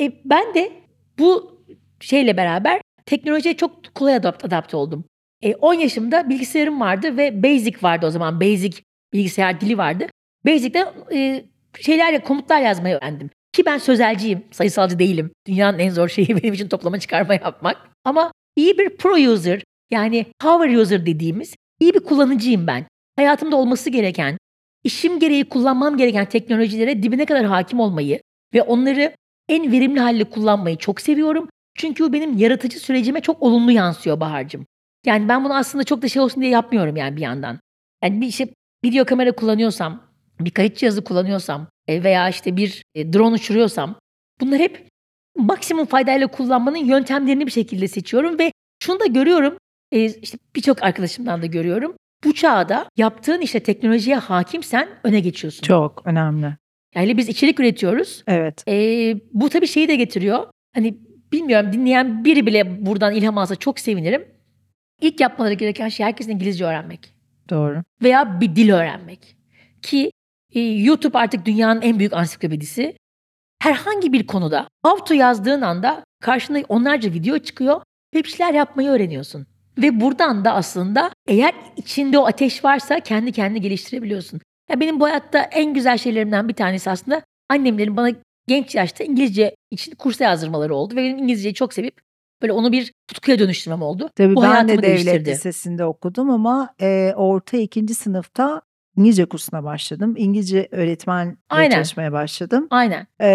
E, 0.00 0.12
ben 0.24 0.54
de 0.54 0.72
bu 1.18 1.60
şeyle 2.00 2.36
beraber 2.36 2.80
teknolojiye 3.06 3.56
çok 3.56 3.94
kolay 3.94 4.14
adapt, 4.14 4.74
oldum. 4.74 5.04
E, 5.42 5.54
10 5.54 5.74
yaşımda 5.74 6.28
bilgisayarım 6.28 6.80
vardı 6.80 7.16
ve 7.16 7.42
Basic 7.42 7.76
vardı 7.82 8.06
o 8.06 8.10
zaman. 8.10 8.40
Basic 8.40 8.82
bilgisayar 9.12 9.60
dili 9.60 9.78
vardı. 9.78 10.06
Basic'te 10.46 10.92
e, 11.12 11.44
şeylerle 11.80 12.22
komutlar 12.22 12.60
yazmayı 12.60 12.96
öğrendim. 12.96 13.30
Ki 13.52 13.66
ben 13.66 13.78
sözelciyim, 13.78 14.44
sayısalcı 14.50 14.98
değilim. 14.98 15.30
Dünyanın 15.46 15.78
en 15.78 15.90
zor 15.90 16.08
şeyi 16.08 16.28
benim 16.42 16.54
için 16.54 16.68
toplama 16.68 17.00
çıkarma 17.00 17.34
yapmak. 17.34 17.76
Ama 18.04 18.32
İyi 18.56 18.78
bir 18.78 18.96
pro 18.96 19.32
user 19.32 19.62
yani 19.90 20.26
power 20.38 20.76
user 20.76 21.06
dediğimiz 21.06 21.54
iyi 21.80 21.94
bir 21.94 22.00
kullanıcıyım 22.00 22.66
ben. 22.66 22.86
Hayatımda 23.16 23.56
olması 23.56 23.90
gereken, 23.90 24.38
işim 24.84 25.18
gereği 25.18 25.48
kullanmam 25.48 25.96
gereken 25.96 26.28
teknolojilere 26.28 27.02
dibine 27.02 27.26
kadar 27.26 27.44
hakim 27.44 27.80
olmayı 27.80 28.20
ve 28.54 28.62
onları 28.62 29.16
en 29.48 29.72
verimli 29.72 30.00
halde 30.00 30.24
kullanmayı 30.24 30.76
çok 30.76 31.00
seviyorum. 31.00 31.48
Çünkü 31.76 32.04
bu 32.04 32.12
benim 32.12 32.38
yaratıcı 32.38 32.78
sürecime 32.80 33.20
çok 33.20 33.42
olumlu 33.42 33.72
yansıyor 33.72 34.20
Bahar'cığım. 34.20 34.66
Yani 35.06 35.28
ben 35.28 35.44
bunu 35.44 35.54
aslında 35.54 35.84
çok 35.84 36.02
da 36.02 36.08
şey 36.08 36.22
olsun 36.22 36.42
diye 36.42 36.52
yapmıyorum 36.52 36.96
yani 36.96 37.16
bir 37.16 37.22
yandan. 37.22 37.60
Yani 38.02 38.20
bir 38.20 38.26
işte 38.26 38.48
video 38.84 39.04
kamera 39.04 39.32
kullanıyorsam, 39.32 40.02
bir 40.44 40.50
kayıt 40.50 40.76
cihazı 40.76 41.04
kullanıyorsam 41.04 41.66
e, 41.88 42.04
veya 42.04 42.28
işte 42.28 42.56
bir 42.56 42.82
e, 42.94 43.12
drone 43.12 43.34
uçuruyorsam 43.34 43.94
bunlar 44.40 44.58
hep 44.58 44.88
maksimum 45.36 45.86
faydayla 45.86 46.26
kullanmanın 46.26 46.84
yöntemlerini 46.84 47.46
bir 47.46 47.52
şekilde 47.52 47.88
seçiyorum 47.88 48.38
ve 48.38 48.52
şunu 48.82 49.00
da 49.00 49.06
görüyorum, 49.06 49.56
e, 49.92 50.04
işte 50.04 50.38
birçok 50.56 50.82
arkadaşımdan 50.82 51.42
da 51.42 51.46
görüyorum. 51.46 51.94
Bu 52.24 52.34
çağda 52.34 52.88
yaptığın 52.96 53.40
işte 53.40 53.60
teknolojiye 53.60 54.16
hakimsen 54.16 54.88
öne 55.04 55.20
geçiyorsun. 55.20 55.62
Çok 55.62 56.02
önemli. 56.04 56.56
Yani 56.94 57.16
biz 57.16 57.28
içerik 57.28 57.60
üretiyoruz. 57.60 58.22
Evet. 58.26 58.64
Ee, 58.68 59.14
bu 59.32 59.48
tabii 59.48 59.66
şeyi 59.66 59.88
de 59.88 59.96
getiriyor. 59.96 60.46
Hani 60.74 60.98
bilmiyorum 61.32 61.72
dinleyen 61.72 62.24
biri 62.24 62.46
bile 62.46 62.86
buradan 62.86 63.14
ilham 63.14 63.38
alsa 63.38 63.56
çok 63.56 63.80
sevinirim. 63.80 64.24
İlk 65.00 65.20
yapmaları 65.20 65.54
gereken 65.54 65.88
şey 65.88 66.06
herkesin 66.06 66.30
İngilizce 66.30 66.64
öğrenmek. 66.64 67.14
Doğru. 67.50 67.82
Veya 68.02 68.40
bir 68.40 68.56
dil 68.56 68.72
öğrenmek. 68.72 69.36
Ki 69.82 70.10
YouTube 70.60 71.18
artık 71.18 71.46
dünyanın 71.46 71.82
en 71.82 71.98
büyük 71.98 72.12
ansiklopedisi. 72.12 72.96
Herhangi 73.62 74.12
bir 74.12 74.26
konuda 74.26 74.68
how 74.84 75.04
to 75.04 75.14
yazdığın 75.14 75.60
anda 75.60 76.04
karşında 76.20 76.62
onlarca 76.68 77.12
video 77.12 77.38
çıkıyor 77.38 77.82
ve 78.14 78.24
bir 78.24 78.28
şeyler 78.28 78.54
yapmayı 78.54 78.88
öğreniyorsun. 78.88 79.46
Ve 79.78 80.00
buradan 80.00 80.44
da 80.44 80.54
aslında 80.54 81.10
eğer 81.26 81.54
içinde 81.76 82.18
o 82.18 82.26
ateş 82.26 82.64
varsa 82.64 83.00
kendi 83.00 83.32
kendini 83.32 83.60
geliştirebiliyorsun. 83.60 84.40
Ya 84.70 84.80
benim 84.80 85.00
bu 85.00 85.04
hayatta 85.04 85.38
en 85.38 85.74
güzel 85.74 85.98
şeylerimden 85.98 86.48
bir 86.48 86.54
tanesi 86.54 86.90
aslında 86.90 87.22
annemlerin 87.48 87.96
bana 87.96 88.10
genç 88.48 88.74
yaşta 88.74 89.04
İngilizce 89.04 89.56
için 89.70 89.94
kursa 89.94 90.24
yazdırmaları 90.24 90.74
oldu. 90.74 90.96
Ve 90.96 91.02
benim 91.02 91.18
İngilizceyi 91.18 91.54
çok 91.54 91.74
sevip 91.74 92.00
böyle 92.42 92.52
onu 92.52 92.72
bir 92.72 92.92
tutkuya 93.08 93.38
dönüştürmem 93.38 93.82
oldu. 93.82 94.10
Tabii 94.16 94.36
bu 94.36 94.42
ben 94.42 94.68
de 94.68 94.82
devlet 94.82 95.26
lisesinde 95.26 95.84
okudum 95.84 96.30
ama 96.30 96.74
e, 96.80 97.12
orta 97.16 97.56
ikinci 97.56 97.94
sınıfta 97.94 98.62
İngilizce 98.96 99.24
kursuna 99.24 99.64
başladım. 99.64 100.14
İngilizce 100.16 100.68
öğretmenle 100.70 101.36
Aynen. 101.48 101.74
çalışmaya 101.74 102.12
başladım 102.12 102.66
Aynen. 102.70 103.06
E, 103.20 103.28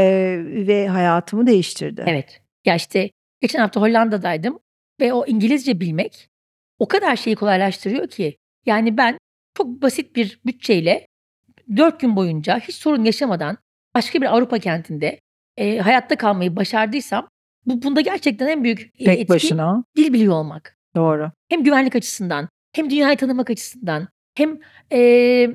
ve 0.68 0.88
hayatımı 0.88 1.48
değiştirdi. 1.48 2.04
Evet. 2.08 2.42
Ya 2.66 2.76
işte 2.76 3.10
geçen 3.42 3.60
hafta 3.60 3.82
Hollanda'daydım 3.82 4.60
ve 5.00 5.14
o 5.14 5.26
İngilizce 5.26 5.80
bilmek 5.80 6.30
o 6.80 6.88
kadar 6.88 7.16
şeyi 7.16 7.36
kolaylaştırıyor 7.36 8.08
ki. 8.08 8.38
Yani 8.66 8.98
ben 8.98 9.18
çok 9.58 9.82
basit 9.82 10.16
bir 10.16 10.40
bütçeyle 10.46 11.08
dört 11.78 12.00
gün 12.00 12.16
boyunca 12.16 12.60
hiç 12.60 12.76
sorun 12.76 13.04
yaşamadan 13.04 13.58
başka 13.96 14.22
bir 14.22 14.26
Avrupa 14.26 14.60
kentinde 14.60 15.20
e, 15.58 15.78
hayatta 15.78 16.16
kalmayı 16.16 16.56
başardıysam 16.56 17.28
bu 17.66 17.82
bunda 17.84 18.02
gerçekten 18.02 18.48
en 18.48 18.64
büyük 18.64 18.98
Tek 18.98 19.08
etki 19.20 19.30
başına. 19.30 19.84
dil 19.96 20.14
biliyor 20.14 20.34
olmak. 20.34 20.78
Doğru. 20.96 21.32
Hem 21.50 21.64
güvenlik 21.64 21.96
açısından 21.96 22.50
hem 22.74 22.90
dünyayı 22.90 23.18
tanımak 23.18 23.50
açısından 23.50 24.08
hem 24.38 24.60
e, 24.92 25.50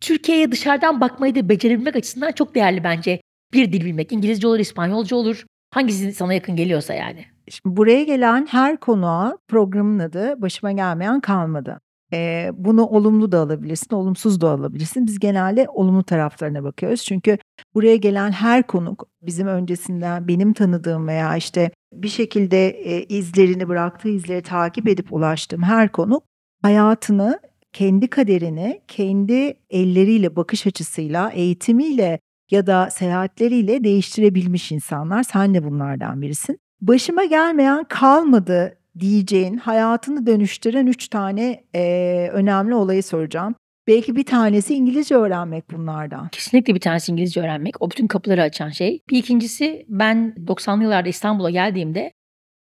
Türkiye'ye 0.00 0.52
dışarıdan 0.52 1.00
bakmayı 1.00 1.34
da 1.34 1.48
becerebilmek 1.48 1.96
açısından 1.96 2.32
çok 2.32 2.54
değerli 2.54 2.84
bence 2.84 3.20
bir 3.52 3.72
dil 3.72 3.84
bilmek. 3.84 4.12
İngilizce 4.12 4.48
olur, 4.48 4.58
İspanyolca 4.58 5.16
olur. 5.16 5.44
Hangisi 5.74 6.12
sana 6.12 6.34
yakın 6.34 6.56
geliyorsa 6.56 6.94
yani. 6.94 7.24
Şimdi 7.48 7.76
buraya 7.76 8.04
gelen 8.04 8.46
her 8.50 8.76
konuğa 8.76 9.38
programın 9.48 9.98
adı 9.98 10.42
başıma 10.42 10.72
gelmeyen 10.72 11.20
kalmadı. 11.20 11.80
Ee, 12.12 12.50
bunu 12.54 12.86
olumlu 12.86 13.32
da 13.32 13.38
alabilirsin, 13.38 13.94
olumsuz 13.94 14.40
da 14.40 14.50
alabilirsin. 14.50 15.06
Biz 15.06 15.18
genelde 15.18 15.66
olumlu 15.68 16.02
taraflarına 16.02 16.64
bakıyoruz. 16.64 17.04
Çünkü 17.04 17.38
buraya 17.74 17.96
gelen 17.96 18.30
her 18.32 18.66
konuk 18.66 19.08
bizim 19.22 19.46
öncesinden 19.46 20.28
benim 20.28 20.52
tanıdığım 20.52 21.08
veya 21.08 21.36
işte 21.36 21.70
bir 21.92 22.08
şekilde 22.08 22.68
e, 22.68 23.04
izlerini 23.04 23.68
bıraktığı 23.68 24.08
izleri 24.08 24.42
takip 24.42 24.88
edip 24.88 25.12
ulaştığım 25.12 25.62
her 25.62 25.92
konuk 25.92 26.22
hayatını, 26.62 27.40
kendi 27.74 28.08
kaderini, 28.08 28.80
kendi 28.88 29.54
elleriyle, 29.70 30.36
bakış 30.36 30.66
açısıyla, 30.66 31.30
eğitimiyle 31.30 32.18
ya 32.50 32.66
da 32.66 32.90
seyahatleriyle 32.90 33.84
değiştirebilmiş 33.84 34.72
insanlar. 34.72 35.22
Sen 35.22 35.54
de 35.54 35.64
bunlardan 35.64 36.22
birisin. 36.22 36.58
Başıma 36.80 37.24
gelmeyen 37.24 37.84
kalmadı 37.84 38.78
diyeceğin, 38.98 39.56
hayatını 39.56 40.26
dönüştüren 40.26 40.86
üç 40.86 41.08
tane 41.08 41.64
eee, 41.74 42.28
önemli 42.28 42.74
olayı 42.74 43.02
soracağım. 43.02 43.54
Belki 43.86 44.16
bir 44.16 44.24
tanesi 44.24 44.74
İngilizce 44.74 45.14
öğrenmek 45.14 45.70
bunlardan. 45.72 46.28
Kesinlikle 46.28 46.74
bir 46.74 46.80
tanesi 46.80 47.12
İngilizce 47.12 47.40
öğrenmek. 47.40 47.82
O 47.82 47.90
bütün 47.90 48.06
kapıları 48.06 48.42
açan 48.42 48.68
şey. 48.68 49.00
Bir 49.10 49.18
ikincisi 49.18 49.86
ben 49.88 50.34
90'lı 50.46 50.82
yıllarda 50.82 51.08
İstanbul'a 51.08 51.50
geldiğimde 51.50 52.12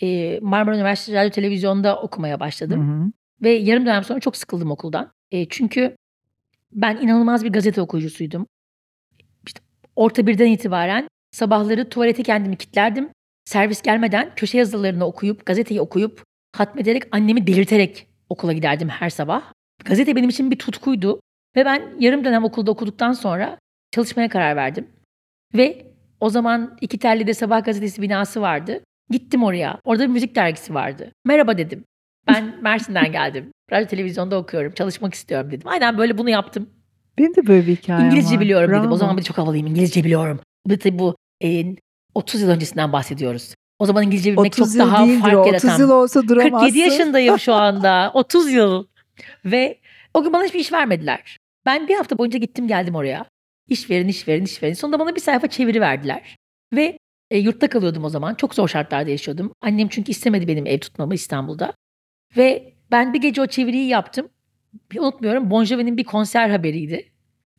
e, 0.02 0.40
Marmara 0.40 0.76
Üniversitesi 0.76 1.18
Radyo 1.18 1.30
Televizyon'da 1.30 2.02
okumaya 2.02 2.40
başladım. 2.40 3.06
Hı 3.08 3.21
Ve 3.42 3.50
yarım 3.50 3.86
dönem 3.86 4.04
sonra 4.04 4.20
çok 4.20 4.38
sıkıldım 4.38 4.72
okuldan. 4.72 5.12
E, 5.32 5.46
çünkü 5.50 5.96
ben 6.72 6.98
inanılmaz 6.98 7.44
bir 7.44 7.50
gazete 7.50 7.82
okuyucusuydum. 7.82 8.48
İşte 9.46 9.62
orta 9.96 10.28
birden 10.28 10.48
itibaren 10.48 11.08
sabahları 11.32 11.90
tuvalete 11.90 12.24
kendimi 12.24 12.58
kilitlerdim. 12.58 13.10
Servis 13.46 13.82
gelmeden 13.82 14.32
köşe 14.36 14.58
yazılarını 14.58 15.06
okuyup, 15.06 15.46
gazeteyi 15.46 15.82
okuyup, 15.82 16.24
hatmederek, 16.56 17.04
annemi 17.12 17.48
delirterek 17.48 18.08
okula 18.30 18.54
giderdim 18.54 18.90
her 18.90 19.10
sabah. 19.10 19.54
Gazete 19.86 20.16
benim 20.16 20.30
için 20.30 20.52
bir 20.52 20.60
tutkuydu. 20.60 21.20
Ve 21.56 21.66
ben 21.66 21.96
yarım 22.00 22.24
dönem 22.24 22.44
okulda 22.44 22.72
okuduktan 22.72 23.14
sonra 23.14 23.58
çalışmaya 23.92 24.30
karar 24.30 24.56
verdim. 24.56 24.88
Ve 25.54 25.92
o 26.20 26.30
zaman 26.30 26.78
iki 26.82 26.98
Telli'de 26.98 27.34
Sabah 27.34 27.64
Gazetesi 27.64 28.02
binası 28.02 28.42
vardı. 28.42 28.84
Gittim 29.10 29.44
oraya. 29.44 29.80
Orada 29.84 30.04
bir 30.04 30.08
müzik 30.08 30.36
dergisi 30.36 30.74
vardı. 30.74 31.12
Merhaba 31.26 31.58
dedim. 31.58 31.84
Ben 32.28 32.56
Mersin'den 32.62 33.12
geldim. 33.12 33.52
Radyo 33.72 33.88
televizyonda 33.88 34.38
okuyorum. 34.38 34.72
Çalışmak 34.72 35.14
istiyorum 35.14 35.52
dedim. 35.52 35.68
Aynen 35.68 35.98
böyle 35.98 36.18
bunu 36.18 36.30
yaptım. 36.30 36.70
Benim 37.18 37.36
de 37.36 37.48
böyle 37.48 37.68
bir 37.68 37.76
hikayem 37.76 38.06
İngilizce 38.06 38.36
var. 38.36 38.42
biliyorum 38.42 38.70
dedim. 38.72 38.82
O 38.82 38.86
Bravo. 38.86 38.96
zaman 38.98 39.18
bir 39.18 39.24
çok 39.24 39.38
havalıyım. 39.38 39.68
İngilizce 39.68 40.04
biliyorum. 40.04 40.40
Bir 40.68 40.80
tabii 40.80 41.00
bu 41.00 41.16
e, 41.44 41.66
30 42.16 42.42
yıl 42.42 42.50
öncesinden 42.50 42.94
bahsediyoruz. 42.94 43.54
O 43.80 43.86
zaman 43.86 44.04
İngilizce 44.04 44.32
bilmek 44.32 44.54
30 44.54 44.74
çok 44.78 44.88
daha 44.88 45.06
değildir 45.08 45.22
fark 45.22 45.36
o. 45.36 45.40
30 45.42 45.64
yaratan. 45.64 45.80
yıl 45.80 45.90
olsa 45.90 46.28
duramazsın. 46.28 46.66
47 46.68 46.80
yaşındayım 46.80 47.40
şu 47.40 47.54
anda. 47.66 48.12
30 48.14 48.52
yıl. 48.52 48.86
Ve 49.46 49.80
o 50.14 50.24
gün 50.24 50.34
bana 50.34 50.44
hiçbir 50.44 50.60
iş 50.60 50.74
vermediler. 50.74 51.38
Ben 51.66 51.88
bir 51.88 51.96
hafta 51.96 52.18
boyunca 52.18 52.40
gittim 52.40 52.68
geldim 52.68 52.96
oraya. 52.96 53.26
İş 53.70 53.90
verin, 53.90 54.08
iş 54.08 54.28
verin, 54.28 54.46
iş 54.46 54.64
verin. 54.64 54.74
Sonunda 54.74 55.00
bana 55.00 55.16
bir 55.16 55.22
sayfa 55.22 55.48
çeviri 55.48 55.82
verdiler. 55.82 56.36
Ve 56.74 56.98
e, 57.32 57.38
yurtta 57.38 57.70
kalıyordum 57.70 58.04
o 58.04 58.10
zaman. 58.10 58.36
Çok 58.36 58.56
zor 58.56 58.68
şartlarda 58.68 59.10
yaşıyordum. 59.10 59.52
Annem 59.62 59.88
çünkü 59.88 60.12
istemedi 60.12 60.48
benim 60.48 60.66
ev 60.68 60.80
tutmamı 60.80 61.14
İstanbul'da. 61.14 61.74
Ve 62.38 62.74
ben 62.92 63.14
bir 63.14 63.22
gece 63.22 63.42
o 63.42 63.48
çeviriyi 63.48 63.88
yaptım. 63.88 64.30
Bir 64.92 65.00
unutmuyorum 65.00 65.52
Bon 65.52 65.64
Jovi'nin 65.64 65.98
bir 65.98 66.04
konser 66.04 66.50
haberiydi. 66.50 67.12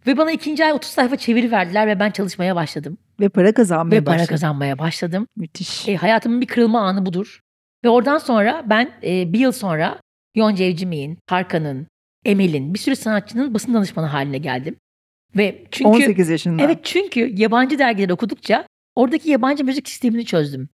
Ve 0.06 0.16
bana 0.16 0.32
ikinci 0.32 0.64
ay 0.64 0.72
30 0.72 0.90
sayfa 0.90 1.16
çeviri 1.16 1.50
verdiler 1.50 1.86
ve 1.86 2.00
ben 2.00 2.10
çalışmaya 2.10 2.56
başladım. 2.56 2.98
Ve 3.20 3.28
para 3.28 3.54
kazanmaya 3.54 4.00
Ve 4.00 4.04
para 4.04 4.26
kazanmaya 4.26 4.78
başladım. 4.78 5.26
Müthiş. 5.36 5.88
E, 5.88 5.96
hayatımın 5.96 6.40
bir 6.40 6.46
kırılma 6.46 6.80
anı 6.80 7.06
budur. 7.06 7.40
Ve 7.84 7.88
oradan 7.88 8.18
sonra 8.18 8.64
ben 8.66 8.90
e, 9.02 9.32
bir 9.32 9.38
yıl 9.38 9.52
sonra 9.52 10.00
Yonca 10.34 10.64
Evcimik'in, 10.64 11.18
Tarkan'ın, 11.26 11.86
Emel'in 12.24 12.74
bir 12.74 12.78
sürü 12.78 12.96
sanatçının 12.96 13.54
basın 13.54 13.74
danışmanı 13.74 14.06
haline 14.06 14.38
geldim. 14.38 14.76
Ve 15.36 15.64
çünkü 15.70 15.88
18 15.88 16.28
yaşında. 16.28 16.62
evet 16.62 16.78
çünkü 16.82 17.32
yabancı 17.36 17.78
dergileri 17.78 18.12
okudukça 18.12 18.66
oradaki 18.94 19.30
yabancı 19.30 19.64
müzik 19.64 19.88
sistemini 19.88 20.24
çözdüm. 20.24 20.68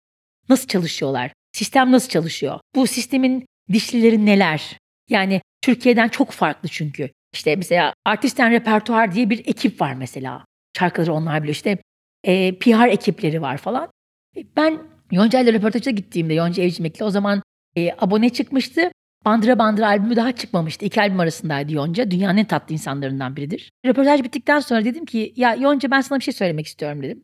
Nasıl 0.50 0.68
çalışıyorlar? 0.68 1.32
Sistem 1.52 1.92
nasıl 1.92 2.10
çalışıyor? 2.10 2.60
Bu 2.76 2.88
sistemin 2.88 3.46
dişlileri 3.74 4.26
neler? 4.26 4.78
Yani 5.10 5.42
Türkiye'den 5.62 6.08
çok 6.08 6.32
farklı 6.32 6.70
çünkü. 6.70 7.10
İşte 7.34 7.56
mesela 7.56 7.94
Artisten 8.06 8.52
Repertuar 8.52 9.12
diye 9.12 9.30
bir 9.30 9.40
ekip 9.40 9.82
var 9.82 9.94
mesela. 9.94 10.46
Şarkıları 10.78 11.14
onlar 11.14 11.44
biliyor. 11.44 11.56
İşte 11.56 11.78
e, 12.24 12.60
PR 12.60 12.88
ekipleri 12.88 13.42
var 13.42 13.58
falan. 13.58 13.90
E, 14.38 14.44
Ben 14.58 14.80
Yonca 15.12 15.40
ile 15.40 15.54
röportaja 15.54 15.92
gittiğimde 15.92 16.34
Yonca 16.34 16.64
Evcimik'le 16.64 17.02
o 17.02 17.10
zaman 17.10 17.42
e, 17.78 17.92
abone 18.00 18.30
çıkmıştı. 18.30 18.92
Bandıra 19.26 19.60
Bandıra 19.60 19.88
albümü 19.88 20.16
daha 20.16 20.32
çıkmamıştı. 20.32 20.86
İki 20.86 21.02
albüm 21.02 21.20
arasındaydı 21.20 21.74
Yonca. 21.74 22.12
Dünyanın 22.12 22.38
en 22.38 22.46
tatlı 22.46 22.74
insanlarından 22.74 23.36
biridir. 23.36 23.72
Röportaj 23.86 24.24
bittikten 24.24 24.60
sonra 24.60 24.86
dedim 24.86 25.06
ki 25.06 25.34
ya 25.36 25.56
Yonca 25.56 25.92
ben 25.92 26.02
sana 26.02 26.20
bir 26.20 26.24
şey 26.24 26.34
söylemek 26.34 26.66
istiyorum 26.66 27.04
dedim. 27.04 27.24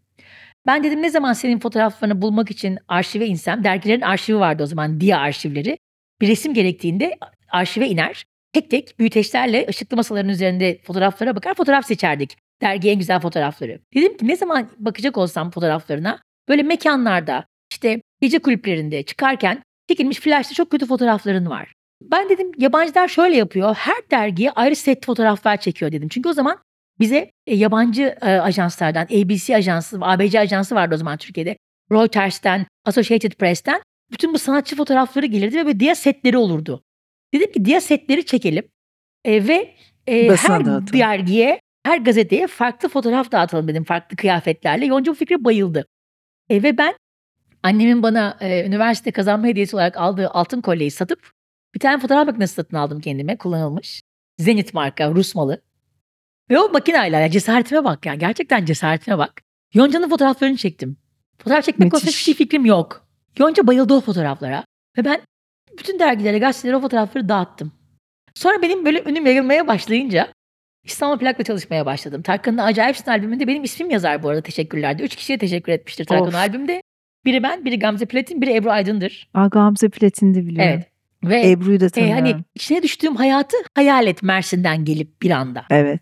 Ben 0.65 0.83
dedim 0.83 1.01
ne 1.01 1.09
zaman 1.09 1.33
senin 1.33 1.59
fotoğraflarını 1.59 2.21
bulmak 2.21 2.51
için 2.51 2.77
arşive 2.88 3.27
insem, 3.27 3.63
dergilerin 3.63 4.01
arşivi 4.01 4.39
vardı 4.39 4.63
o 4.63 4.65
zaman, 4.65 5.01
DIA 5.01 5.17
arşivleri. 5.17 5.77
Bir 6.23 6.27
resim 6.27 6.53
gerektiğinde 6.53 7.17
arşive 7.49 7.87
iner. 7.87 8.25
Tek 8.53 8.69
tek 8.69 8.99
büyüteçlerle 8.99 9.65
ışıklı 9.69 9.97
masaların 9.97 10.29
üzerinde 10.29 10.77
fotoğraflara 10.83 11.35
bakar, 11.35 11.53
fotoğraf 11.53 11.85
seçerdik. 11.85 12.37
Dergi 12.61 12.89
en 12.89 12.99
güzel 12.99 13.19
fotoğrafları. 13.19 13.79
Dedim 13.95 14.17
ki 14.17 14.27
ne 14.27 14.35
zaman 14.35 14.69
bakacak 14.77 15.17
olsam 15.17 15.51
fotoğraflarına 15.51 16.19
böyle 16.49 16.63
mekanlarda, 16.63 17.45
işte 17.71 18.01
gece 18.21 18.39
kulüplerinde 18.39 19.03
çıkarken 19.03 19.63
çekilmiş 19.89 20.19
flaşta 20.19 20.53
çok 20.53 20.71
kötü 20.71 20.85
fotoğrafların 20.85 21.49
var. 21.49 21.73
Ben 22.01 22.29
dedim 22.29 22.51
yabancılar 22.57 23.07
şöyle 23.07 23.37
yapıyor. 23.37 23.75
Her 23.75 24.09
dergiye 24.11 24.51
ayrı 24.51 24.75
set 24.75 25.05
fotoğraflar 25.05 25.57
çekiyor 25.57 25.91
dedim. 25.91 26.09
Çünkü 26.09 26.29
o 26.29 26.33
zaman 26.33 26.57
bize 26.99 27.31
e, 27.47 27.55
yabancı 27.55 28.15
e, 28.21 28.25
ajanslardan, 28.25 29.03
ABC 29.03 29.55
ajansı, 29.55 29.97
ABC 30.01 30.39
ajansı 30.39 30.75
vardı 30.75 30.95
o 30.95 30.97
zaman 30.97 31.17
Türkiye'de. 31.17 31.57
Reuters'ten, 31.91 32.65
Associated 32.85 33.31
Press'ten 33.31 33.81
bütün 34.13 34.34
bu 34.34 34.39
sanatçı 34.39 34.75
fotoğrafları 34.75 35.25
gelirdi 35.25 35.58
ve 35.58 35.65
böyle 35.65 35.79
dia 35.79 35.96
setleri 35.96 36.38
olurdu. 36.38 36.84
Dedim 37.34 37.51
ki 37.51 37.65
dia 37.65 37.82
setleri 37.82 38.25
çekelim 38.25 38.63
E, 39.25 39.48
ve 39.48 39.75
e, 40.08 40.29
Basına 40.29 40.55
her 40.55 40.65
dağıtalım. 40.65 41.00
dergiye, 41.00 41.60
her 41.86 41.98
gazeteye 41.98 42.48
farklı 42.48 42.89
fotoğraf 42.89 43.32
dağıtalım 43.32 43.67
dedim 43.67 43.84
farklı 43.84 44.17
kıyafetlerle. 44.17 44.86
Yonca 44.86 45.12
bu 45.12 45.15
fikre 45.15 45.43
bayıldı. 45.43 45.86
E, 46.50 46.63
ve 46.63 46.77
ben 46.77 46.93
annemin 47.63 48.03
bana 48.03 48.38
e, 48.41 48.65
üniversite 48.67 49.12
kazanma 49.12 49.48
hediyesi 49.48 49.75
olarak 49.75 49.98
aldığı 49.98 50.29
altın 50.29 50.62
kolyeyi 50.62 50.91
satıp 50.91 51.32
bir 51.75 51.79
tane 51.79 52.00
fotoğraf 52.00 52.25
makinesi 52.27 52.53
satın 52.53 52.77
aldım 52.77 53.01
kendime 53.01 53.38
kullanılmış. 53.38 54.01
Zenit 54.39 54.74
marka 54.74 55.12
Rus 55.12 55.36
malı. 55.36 55.62
Ve 56.50 56.60
o 56.60 56.70
makineyle 56.70 57.17
ya 57.17 57.29
cesaretime 57.32 57.84
bak 57.84 58.05
ya. 58.05 58.15
Gerçekten 58.15 58.65
cesaretime 58.65 59.17
bak. 59.17 59.41
Yonca'nın 59.74 60.10
fotoğraflarını 60.10 60.58
çektim. 60.58 60.98
Fotoğraf 61.38 61.63
çekmek 61.63 61.91
konusunda 61.91 62.12
hiçbir 62.12 62.34
fikrim 62.34 62.65
yok. 62.65 63.08
Yonca 63.39 63.67
bayıldı 63.67 63.93
o 63.93 64.01
fotoğraflara. 64.01 64.63
Ve 64.97 65.05
ben 65.05 65.21
bütün 65.79 65.99
dergilere, 65.99 66.39
gazetelere 66.39 66.75
o 66.77 66.81
fotoğrafları 66.81 67.29
dağıttım. 67.29 67.71
Sonra 68.35 68.61
benim 68.61 68.85
böyle 68.85 68.99
önüm 68.99 69.25
yayılmaya 69.25 69.67
başlayınca 69.67 70.27
İstanbul 70.83 71.19
Plak'la 71.19 71.43
çalışmaya 71.43 71.85
başladım. 71.85 72.21
Tarkan'ın 72.21 72.57
Acayipsin 72.57 73.11
albümünde 73.11 73.47
benim 73.47 73.63
ismim 73.63 73.89
yazar 73.89 74.23
bu 74.23 74.29
arada 74.29 74.41
teşekkürlerde. 74.41 75.03
Üç 75.03 75.15
kişiye 75.15 75.37
teşekkür 75.37 75.71
etmiştir 75.71 76.05
Tarkan 76.05 76.27
Of. 76.27 76.35
albümde. 76.35 76.81
Biri 77.25 77.43
ben, 77.43 77.65
biri 77.65 77.79
Gamze 77.79 78.05
Platin, 78.05 78.41
biri 78.41 78.55
Ebru 78.55 78.71
Aydın'dır. 78.71 79.29
Aa, 79.33 79.47
Gamze 79.47 79.89
Platin'de 79.89 80.45
biliyorum. 80.45 80.71
Evet. 80.73 80.87
Ve 81.23 81.49
Ebru'yu 81.49 81.79
da 81.79 81.85
e, 81.85 81.89
tanıyorum. 81.89 82.25
hani 82.25 82.35
içine 82.55 82.83
düştüğüm 82.83 83.15
hayatı 83.15 83.57
hayal 83.75 84.07
et 84.07 84.23
Mersin'den 84.23 84.85
gelip 84.85 85.21
bir 85.21 85.31
anda. 85.31 85.65
Evet. 85.69 86.01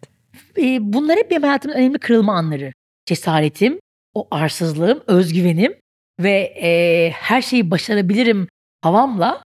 E, 0.57 0.93
bunlar 0.93 1.17
hep 1.17 1.31
benim 1.31 1.43
hayatımın 1.43 1.75
önemli 1.75 1.99
kırılma 1.99 2.33
anları. 2.33 2.73
Cesaretim, 3.05 3.79
o 4.13 4.27
arsızlığım, 4.31 5.03
özgüvenim 5.07 5.73
ve 6.19 6.53
e, 6.61 7.09
her 7.13 7.41
şeyi 7.41 7.71
başarabilirim 7.71 8.47
havamla 8.83 9.43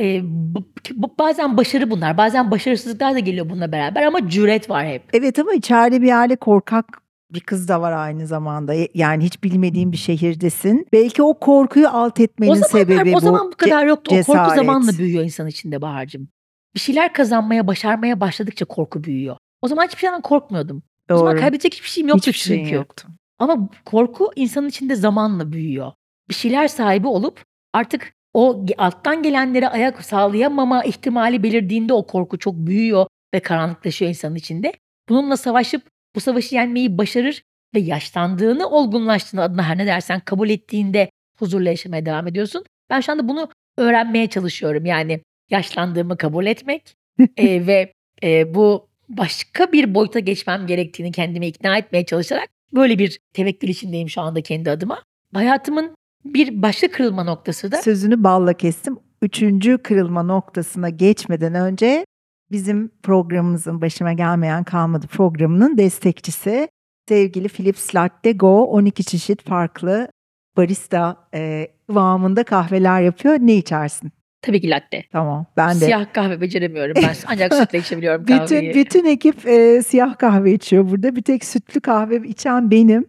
e, 0.00 0.20
bu- 0.24 0.68
bu- 0.94 1.14
bazen 1.18 1.56
başarı 1.56 1.90
bunlar, 1.90 2.16
bazen 2.16 2.50
başarısızlıklar 2.50 3.14
da 3.14 3.18
geliyor 3.18 3.50
bununla 3.50 3.72
beraber 3.72 4.02
ama 4.02 4.28
cüret 4.28 4.70
var 4.70 4.86
hep. 4.86 5.02
Evet 5.12 5.38
ama 5.38 5.52
içeride 5.54 6.02
bir 6.02 6.06
yerde 6.06 6.36
korkak 6.36 6.84
bir 7.34 7.40
kız 7.40 7.68
da 7.68 7.80
var 7.80 7.92
aynı 7.92 8.26
zamanda. 8.26 8.74
Y- 8.74 8.88
Yani 8.94 9.24
hiç 9.24 9.42
bilmediğin 9.44 9.92
bir 9.92 9.96
şehirdesin. 9.96 10.86
Belki 10.92 11.22
o 11.22 11.38
korkuyu 11.40 11.88
alt 11.88 12.20
etmenin 12.20 12.50
O 12.50 12.54
zamanlar 12.54 12.68
sebebi 12.78 13.10
o 13.10 13.14
bu. 13.14 13.20
zaman 13.20 13.52
bu 13.52 13.56
kadar 13.56 13.86
yoktu. 13.86 14.16
O 14.20 14.22
korku 14.24 14.54
zamanla 14.54 14.98
büyüyor 14.98 15.24
insan 15.24 15.46
içinde 15.46 15.82
Bahar'cığım. 15.82 16.28
Bir 16.74 16.80
şeyler 16.80 17.12
kazanmaya, 17.12 17.66
başarmaya 17.66 18.20
başladıkça 18.20 18.64
korku 18.64 19.04
büyüyor. 19.04 19.36
O 19.62 19.68
zaman 19.68 19.84
hiçbir 19.86 19.98
şeyden 20.00 20.20
korkmuyordum. 20.20 20.82
O 21.10 21.16
zaman 21.18 21.32
Doğru. 21.32 21.40
kaybedecek 21.40 21.74
hiçbir 21.74 21.88
şeyim 21.88 22.08
yoktu 22.08 22.30
Hiçbir 22.30 22.56
çünkü. 22.56 22.74
yoktu. 22.74 23.08
Ama 23.38 23.68
korku 23.84 24.30
insanın 24.36 24.68
içinde 24.68 24.94
zamanla 24.94 25.52
büyüyor. 25.52 25.92
Bir 26.28 26.34
şeyler 26.34 26.68
sahibi 26.68 27.06
olup 27.06 27.44
artık 27.72 28.12
o 28.34 28.64
alttan 28.78 29.22
gelenlere 29.22 29.68
ayak 29.68 30.04
sağlayamama 30.04 30.84
ihtimali 30.84 31.42
belirdiğinde 31.42 31.92
o 31.92 32.06
korku 32.06 32.38
çok 32.38 32.54
büyüyor 32.54 33.06
ve 33.34 33.40
karanlıklaşıyor 33.40 34.08
insanın 34.08 34.34
içinde. 34.34 34.72
Bununla 35.08 35.36
savaşıp 35.36 35.82
bu 36.14 36.20
savaşı 36.20 36.54
yenmeyi 36.54 36.98
başarır 36.98 37.42
ve 37.74 37.80
yaşlandığını, 37.80 38.68
olgunlaştığını 38.68 39.42
adına 39.42 39.62
her 39.62 39.78
ne 39.78 39.86
dersen 39.86 40.20
kabul 40.20 40.50
ettiğinde 40.50 41.10
huzurla 41.38 41.70
yaşamaya 41.70 42.06
devam 42.06 42.26
ediyorsun. 42.26 42.64
Ben 42.90 43.00
şu 43.00 43.12
anda 43.12 43.28
bunu 43.28 43.48
öğrenmeye 43.76 44.26
çalışıyorum. 44.26 44.86
Yani 44.86 45.20
yaşlandığımı 45.50 46.16
kabul 46.16 46.46
etmek 46.46 46.96
e, 47.36 47.66
ve 47.66 47.92
e, 48.22 48.54
bu 48.54 48.88
başka 49.08 49.72
bir 49.72 49.94
boyuta 49.94 50.18
geçmem 50.18 50.66
gerektiğini 50.66 51.12
kendime 51.12 51.46
ikna 51.46 51.78
etmeye 51.78 52.06
çalışarak 52.06 52.48
böyle 52.72 52.98
bir 52.98 53.18
tevekkül 53.32 53.68
içindeyim 53.68 54.08
şu 54.08 54.20
anda 54.20 54.42
kendi 54.42 54.70
adıma. 54.70 55.02
Hayatımın 55.34 55.95
bir 56.34 56.62
başka 56.62 56.90
kırılma 56.90 57.24
noktası 57.24 57.72
da 57.72 57.82
Sözünü 57.82 58.24
balla 58.24 58.52
kestim. 58.52 58.98
Üçüncü 59.22 59.78
kırılma 59.78 60.22
noktasına 60.22 60.88
geçmeden 60.88 61.54
önce 61.54 62.06
bizim 62.50 62.90
programımızın 63.02 63.80
başıma 63.80 64.12
gelmeyen 64.12 64.64
kalmadı 64.64 65.06
programının 65.06 65.78
destekçisi 65.78 66.68
sevgili 67.08 67.48
Philips 67.48 67.94
Latte 67.94 68.32
Go 68.32 68.64
12 68.64 69.04
çeşit 69.04 69.42
farklı 69.42 70.08
barista 70.56 71.28
e, 71.34 71.68
kıvamında 71.86 72.44
kahveler 72.44 73.00
yapıyor. 73.00 73.34
Ne 73.40 73.54
içersin? 73.54 74.12
tabii 74.46 74.60
ki 74.60 74.70
latte. 74.70 75.04
Tamam 75.12 75.46
ben 75.56 75.70
de. 75.70 75.84
Siyah 75.84 76.12
kahve 76.12 76.40
beceremiyorum. 76.40 76.94
Ben 76.96 77.14
ancak 77.26 77.54
sütle 77.54 77.78
içebiliyorum 77.78 78.22
bütün, 78.22 78.38
kahveyi. 78.38 78.74
bütün 78.74 79.04
ekip 79.04 79.46
e, 79.46 79.82
siyah 79.82 80.18
kahve 80.18 80.52
içiyor 80.52 80.90
burada. 80.90 81.16
Bir 81.16 81.22
tek 81.22 81.44
sütlü 81.44 81.80
kahve 81.80 82.28
içen 82.28 82.70
benim. 82.70 83.06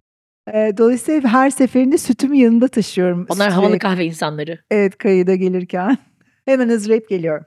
E, 0.54 0.72
dolayısıyla 0.78 1.32
her 1.32 1.50
seferinde 1.50 1.98
sütümü 1.98 2.36
yanında 2.36 2.68
taşıyorum. 2.68 3.26
Onlar 3.28 3.50
Sütü- 3.50 3.54
havalı 3.54 3.78
kahve 3.78 4.04
insanları. 4.04 4.58
Evet 4.70 4.98
kayıda 4.98 5.34
gelirken. 5.34 5.98
Hemen 6.44 6.68
hazırlayıp 6.68 7.08
geliyorum. 7.08 7.44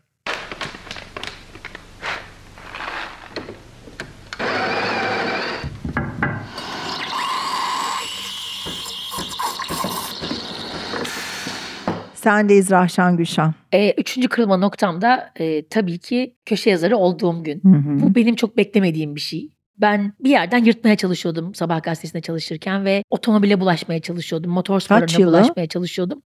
Sendeyiz 12.14 12.72
Rahşan 12.72 13.18
Gülşen. 13.18 13.54
E, 13.72 13.92
üçüncü 13.92 14.28
kırılma 14.28 14.58
noktam 14.58 15.02
da 15.02 15.32
e, 15.40 15.68
tabii 15.68 16.00
ki 16.00 16.36
köşe 16.46 16.70
yazarı 16.70 16.98
olduğum 16.98 17.44
gün. 17.44 17.62
Bu 18.02 18.16
benim 18.16 18.36
çok 18.36 18.58
beklemediğim 18.58 19.16
bir 19.16 19.22
şey. 19.22 19.50
Ben 19.82 20.14
bir 20.20 20.30
yerden 20.30 20.64
yırtmaya 20.64 20.96
çalışıyordum 20.96 21.56
sabah 21.56 21.84
gazetesinde 21.84 22.22
çalışırken 22.22 22.86
ve 22.86 23.04
otomobile 23.10 23.60
bulaşmaya 23.60 24.02
çalışıyordum. 24.02 24.52
Motor 24.52 24.80
yılı? 25.20 25.32
bulaşmaya 25.32 25.68
çalışıyordum. 25.68 26.22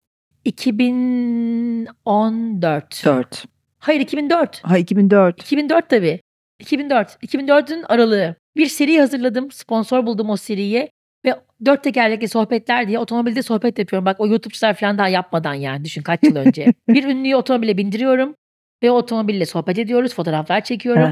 2014. 0.46 3.06
4. 3.06 3.46
Hayır 3.80 4.02
2004. 4.02 4.62
Ha 4.64 4.78
2004. 4.78 5.42
2004 5.42 5.90
tabii. 5.90 6.20
2004. 6.60 7.18
2004'ün 7.24 7.84
aralığı. 7.84 8.36
Bir 8.56 8.66
seri 8.66 9.00
hazırladım. 9.00 9.52
Sponsor 9.52 10.06
buldum 10.06 10.30
o 10.30 10.38
seriye. 10.38 10.90
Ve 11.26 11.36
dört 11.66 11.84
tekerlekli 11.84 12.28
sohbetler 12.28 12.88
diye 12.88 13.00
otomobilde 13.00 13.42
sohbet 13.42 13.80
yapıyorum. 13.80 14.06
Bak 14.06 14.20
o 14.20 14.28
YouTube'çular 14.28 14.74
falan 14.74 14.98
daha 14.98 15.08
yapmadan 15.08 15.54
yani 15.54 15.86
düşün 15.86 16.02
kaç 16.02 16.24
yıl 16.24 16.36
önce. 16.36 16.74
bir 16.88 17.04
ünlüyü 17.04 17.36
otomobile 17.36 17.78
bindiriyorum. 17.78 18.36
Ve 18.84 18.92
otomobille 18.92 19.46
sohbet 19.46 19.80
ediyoruz. 19.80 20.14
Fotoğraflar 20.16 20.64
çekiyorum. 20.64 21.04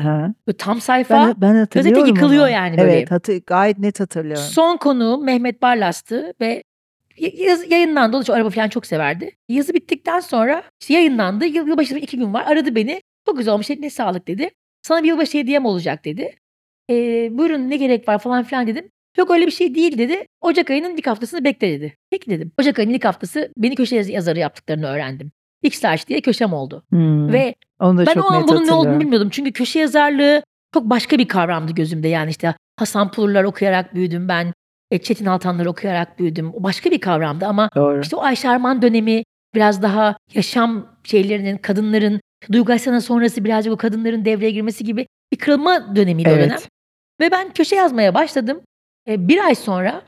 Ve 0.47 0.53
tam 0.53 0.81
sayfa. 0.81 1.27
Ben, 1.27 1.41
ben 1.41 1.55
hatırlıyorum 1.55 2.05
yıkılıyor 2.07 2.43
onu. 2.43 2.51
yani 2.51 2.77
böyle. 2.77 2.91
Evet 2.91 3.11
hatı, 3.11 3.37
gayet 3.37 3.79
net 3.79 3.99
hatırlıyorum. 3.99 4.43
Son 4.43 4.77
konu 4.77 5.17
Mehmet 5.17 5.61
Barlas'tı 5.61 6.33
ve 6.41 6.63
yaz, 7.17 7.71
yayınlandı. 7.71 8.17
O 8.17 8.27
da 8.27 8.33
araba 8.33 8.49
falan 8.49 8.69
çok 8.69 8.85
severdi. 8.85 9.31
Yazı 9.49 9.73
bittikten 9.73 10.19
sonra 10.19 10.63
işte 10.81 10.93
yayınlandı. 10.93 11.45
Yıl, 11.45 11.67
yılbaşı 11.67 11.95
iki 11.95 12.17
gün 12.17 12.33
var. 12.33 12.43
Aradı 12.47 12.75
beni. 12.75 13.01
Çok 13.25 13.37
güzel 13.37 13.53
olmuş. 13.53 13.69
Ne 13.69 13.89
sağlık 13.89 14.27
dedi. 14.27 14.49
Sana 14.81 15.03
bir 15.03 15.07
yılbaşı 15.07 15.37
hediyem 15.37 15.65
olacak 15.65 16.05
dedi. 16.05 16.35
Ee, 16.89 17.29
buyurun 17.31 17.69
ne 17.69 17.77
gerek 17.77 18.07
var 18.07 18.19
falan 18.19 18.43
filan 18.43 18.67
dedim. 18.67 18.89
Yok 19.17 19.31
öyle 19.31 19.45
bir 19.45 19.51
şey 19.51 19.75
değil 19.75 19.97
dedi. 19.97 20.25
Ocak 20.41 20.69
ayının 20.71 20.97
ilk 20.97 21.07
haftasını 21.07 21.43
bekle 21.43 21.71
dedi. 21.71 21.93
Peki 22.11 22.29
dedim. 22.29 22.51
Ocak 22.59 22.79
ayının 22.79 22.93
ilk 22.93 23.05
haftası 23.05 23.51
beni 23.57 23.75
köşe 23.75 23.95
yaz- 23.95 24.09
yazarı 24.09 24.39
yaptıklarını 24.39 24.87
öğrendim. 24.87 25.31
X-Large 25.63 26.07
diye 26.07 26.21
köşem 26.21 26.53
oldu. 26.53 26.83
Hmm. 26.89 27.33
Ve 27.33 27.55
Onu 27.79 27.97
da 27.97 28.05
ben 28.05 28.13
çok 28.13 28.31
o 28.31 28.33
an 28.33 28.47
bunun 28.47 28.67
ne 28.67 28.71
olduğunu 28.73 28.99
bilmiyordum. 28.99 29.29
Çünkü 29.29 29.51
köşe 29.51 29.79
yazarlığı 29.79 30.43
çok 30.73 30.83
başka 30.83 31.17
bir 31.17 31.27
kavramdı 31.27 31.71
gözümde. 31.71 32.07
Yani 32.07 32.29
işte 32.29 32.55
Hasan 32.79 33.11
Pulurlar 33.11 33.43
okuyarak 33.43 33.95
büyüdüm 33.95 34.27
ben. 34.27 34.53
E, 34.91 34.97
Çetin 34.97 35.25
Altanlar 35.25 35.65
okuyarak 35.65 36.19
büyüdüm. 36.19 36.53
O 36.53 36.63
başka 36.63 36.91
bir 36.91 37.01
kavramdı 37.01 37.45
ama 37.45 37.69
Doğru. 37.75 38.01
işte 38.01 38.15
o 38.15 38.21
Ayşe 38.21 38.49
Arman 38.49 38.81
dönemi 38.81 39.23
biraz 39.55 39.81
daha 39.81 40.17
yaşam 40.33 40.87
şeylerinin, 41.03 41.57
kadınların, 41.57 42.21
Duygu 42.51 42.73
Aslan'a 42.73 43.01
sonrası 43.01 43.43
birazcık 43.43 43.73
o 43.73 43.77
kadınların 43.77 44.25
devreye 44.25 44.51
girmesi 44.51 44.83
gibi 44.83 45.07
bir 45.31 45.37
kırılma 45.37 45.95
dönemiydi 45.95 46.29
o 46.29 46.31
dönem. 46.31 46.49
evet. 46.49 46.69
Ve 47.21 47.31
ben 47.31 47.53
köşe 47.53 47.75
yazmaya 47.75 48.13
başladım. 48.13 48.61
E, 49.07 49.27
bir 49.27 49.45
ay 49.45 49.55
sonra 49.55 50.01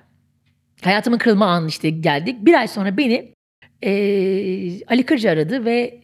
hayatımın 0.84 1.18
kırılma 1.18 1.46
anı 1.46 1.68
işte 1.68 1.90
geldik. 1.90 2.46
Bir 2.46 2.54
ay 2.54 2.68
sonra 2.68 2.98
beni 2.98 3.35
e, 3.86 4.86
Ali 4.88 5.04
Kırcı 5.06 5.30
aradı 5.32 5.66
ve 5.66 6.00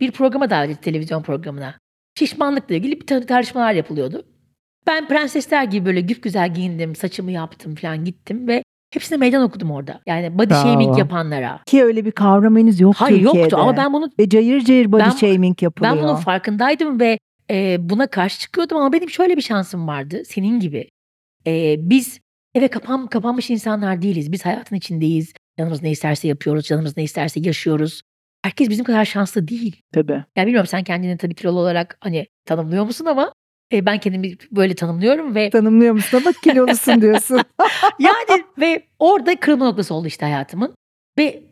bir 0.00 0.10
programa 0.10 0.50
davet 0.50 0.70
etti 0.70 0.80
televizyon 0.80 1.22
programına. 1.22 1.74
Şişmanlıkla 2.18 2.74
ilgili 2.74 3.00
bir 3.00 3.06
tar- 3.06 3.26
tartışmalar 3.26 3.72
yapılıyordu. 3.72 4.26
Ben 4.86 5.08
prensesler 5.08 5.64
gibi 5.64 5.86
böyle 5.86 6.00
güp 6.00 6.22
güzel 6.22 6.54
giyindim, 6.54 6.94
saçımı 6.96 7.30
yaptım 7.32 7.74
falan 7.74 8.04
gittim 8.04 8.48
ve 8.48 8.62
hepsine 8.94 9.18
meydan 9.18 9.42
okudum 9.42 9.70
orada. 9.70 10.00
Yani 10.06 10.38
body 10.38 10.50
Bravo. 10.50 10.62
shaming 10.62 10.98
yapanlara. 10.98 11.60
Ki 11.66 11.84
öyle 11.84 12.04
bir 12.04 12.10
kavram 12.12 12.56
henüz 12.56 12.80
yok 12.80 12.94
Hayır 12.96 13.16
Türkiye'de. 13.16 13.38
yoktu 13.38 13.56
ama 13.56 13.76
ben 13.76 13.92
bunu 13.92 14.10
Ve 14.18 14.28
cayır 14.28 14.60
cayır 14.60 14.92
body 14.92 15.02
Ben- 15.02 15.10
shaming 15.10 15.62
yapılıyor. 15.62 15.96
ben 15.96 16.02
bunun 16.02 16.14
farkındaydım 16.16 17.00
ve 17.00 17.18
e, 17.50 17.76
buna 17.80 18.06
karşı 18.06 18.40
çıkıyordum 18.40 18.76
ama 18.78 18.92
benim 18.92 19.10
şöyle 19.10 19.36
bir 19.36 19.42
şansım 19.42 19.86
vardı 19.88 20.22
senin 20.26 20.60
gibi. 20.60 20.88
E, 21.46 21.76
biz 21.78 22.20
eve 22.54 22.68
kapan, 22.68 23.06
kapanmış 23.06 23.50
insanlar 23.50 24.02
değiliz. 24.02 24.32
Biz 24.32 24.44
hayatın 24.46 24.76
içindeyiz. 24.76 25.32
Canımız 25.58 25.82
ne 25.82 25.90
isterse 25.90 26.28
yapıyoruz. 26.28 26.66
Canımız 26.66 26.96
ne 26.96 27.02
isterse 27.02 27.40
yaşıyoruz. 27.40 28.02
Herkes 28.42 28.68
bizim 28.70 28.84
kadar 28.84 29.04
şanslı 29.04 29.48
değil. 29.48 29.82
Tabii. 29.92 30.24
Yani 30.36 30.46
bilmiyorum 30.46 30.66
sen 30.66 30.84
kendini 30.84 31.16
tabii 31.16 31.34
kilolu 31.34 31.58
olarak 31.60 31.98
hani 32.00 32.26
tanımlıyor 32.44 32.84
musun 32.84 33.04
ama 33.04 33.32
e, 33.72 33.86
ben 33.86 33.98
kendimi 33.98 34.36
böyle 34.50 34.74
tanımlıyorum 34.74 35.34
ve 35.34 35.50
Tanımlıyor 35.50 35.94
musun 35.94 36.18
ama 36.18 36.32
kilolusun 36.32 37.00
diyorsun. 37.00 37.40
yani 37.98 38.44
ve 38.58 38.82
orada 38.98 39.40
kırılma 39.40 39.64
noktası 39.64 39.94
oldu 39.94 40.06
işte 40.06 40.26
hayatımın. 40.26 40.74
Ve 41.18 41.42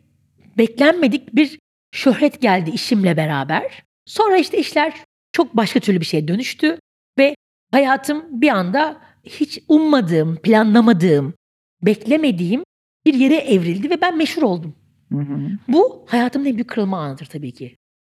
beklenmedik 0.57 1.35
bir 1.35 1.59
şöhret 1.91 2.41
geldi 2.41 2.69
işimle 2.69 3.17
beraber. 3.17 3.83
Sonra 4.05 4.37
işte 4.37 4.57
işler 4.57 4.93
çok 5.31 5.57
başka 5.57 5.79
türlü 5.79 5.99
bir 5.99 6.05
şeye 6.05 6.27
dönüştü 6.27 6.77
ve 7.17 7.35
hayatım 7.71 8.41
bir 8.41 8.49
anda 8.49 9.01
hiç 9.23 9.59
ummadığım, 9.69 10.35
planlamadığım, 10.35 11.33
beklemediğim 11.81 12.63
bir 13.05 13.13
yere 13.13 13.35
evrildi 13.35 13.89
ve 13.89 14.01
ben 14.01 14.17
meşhur 14.17 14.41
oldum. 14.41 14.75
Hı 15.11 15.19
hı. 15.19 15.39
Bu 15.67 16.05
hayatımın 16.07 16.45
en 16.45 16.55
büyük 16.55 16.69
kırılma 16.69 16.99
anıdır 16.99 17.25
tabii 17.25 17.51
ki. 17.51 17.75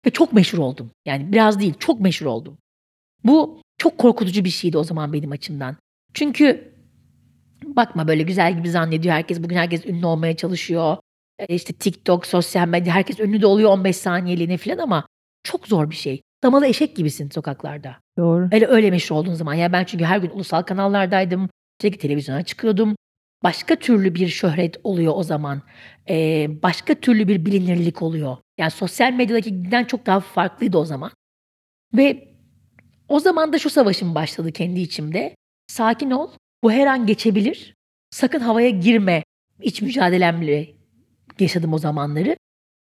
Ve 0.07 0.11
çok 0.11 0.33
meşhur 0.33 0.59
oldum. 0.59 0.91
Yani 1.07 1.33
biraz 1.33 1.61
değil, 1.61 1.75
çok 1.79 2.01
meşhur 2.01 2.27
oldum. 2.27 2.59
Bu 3.25 3.63
çok 3.79 3.99
korkutucu 3.99 4.45
bir 4.45 4.51
şeydi 4.51 4.79
o 4.79 4.85
zaman 4.85 5.13
benim 5.13 5.33
açımdan. 5.33 5.77
Çünkü 6.15 6.75
bakma 7.65 8.09
böyle 8.09 8.23
güzel 8.23 8.57
gibi 8.59 8.71
zannediyor 8.71 9.15
herkes. 9.15 9.43
Bugün 9.43 9.57
herkes 9.57 9.87
ünlü 9.87 10.07
olmaya 10.07 10.37
çalışıyor. 10.37 10.97
E, 11.39 11.55
işte 11.55 11.73
TikTok, 11.73 12.27
sosyal 12.27 12.69
medya 12.69 12.95
herkes 12.95 13.21
ünlü 13.21 13.43
de 13.43 13.47
oluyor 13.47 13.71
15 13.71 13.97
saniyeliğine 13.97 14.57
falan 14.57 14.79
ama 14.79 15.07
çok 15.43 15.69
zor 15.69 15.91
bir 15.91 15.97
şey. 15.97 16.23
Damalı 16.43 16.67
eşek 16.67 16.97
gibisin 16.97 17.31
sokaklarda. 17.31 17.97
Doğru. 18.19 18.49
Öyle 18.53 18.67
öyle 18.67 18.91
meşhur 18.91 19.17
olduğun 19.17 19.35
zaman. 19.35 19.55
Ya 19.55 19.73
ben 19.73 19.85
çünkü 19.85 20.05
her 20.05 20.19
gün 20.19 20.31
ulusal 20.31 20.63
kanallardaydım. 20.63 21.49
Sürekli 21.81 21.99
televizyona 21.99 22.43
çıkıyordum. 22.43 22.97
Başka 23.47 23.77
türlü 23.77 24.15
bir 24.15 24.29
şöhret 24.29 24.77
oluyor 24.85 25.13
o 25.17 25.23
zaman. 25.23 25.63
Ee, 26.09 26.49
başka 26.63 26.95
türlü 26.95 27.29
bir 27.29 27.47
bilinirlik 27.47 28.03
oluyor. 28.03 28.37
Yani 28.59 28.71
sosyal 28.71 29.13
medyadaki 29.13 29.63
giden 29.63 29.85
çok 29.85 30.07
daha 30.07 30.21
farklıydı 30.21 30.79
o 30.79 30.85
zaman. 30.85 31.11
Ve 31.95 32.35
o 33.09 33.21
zaman 33.21 33.53
da 33.53 33.59
şu 33.59 33.71
savaşım 33.71 34.15
başladı 34.15 34.53
kendi 34.53 34.81
içimde. 34.81 35.37
Sakin 35.67 36.11
ol. 36.11 36.31
Bu 36.63 36.73
her 36.73 36.87
an 36.87 37.07
geçebilir. 37.07 37.75
Sakın 38.11 38.41
havaya 38.41 38.71
girme. 38.71 39.25
İç 39.63 39.83
mücadelemle 39.83 40.75
yaşadım 41.39 41.73
o 41.73 41.79
zamanları. 41.79 42.37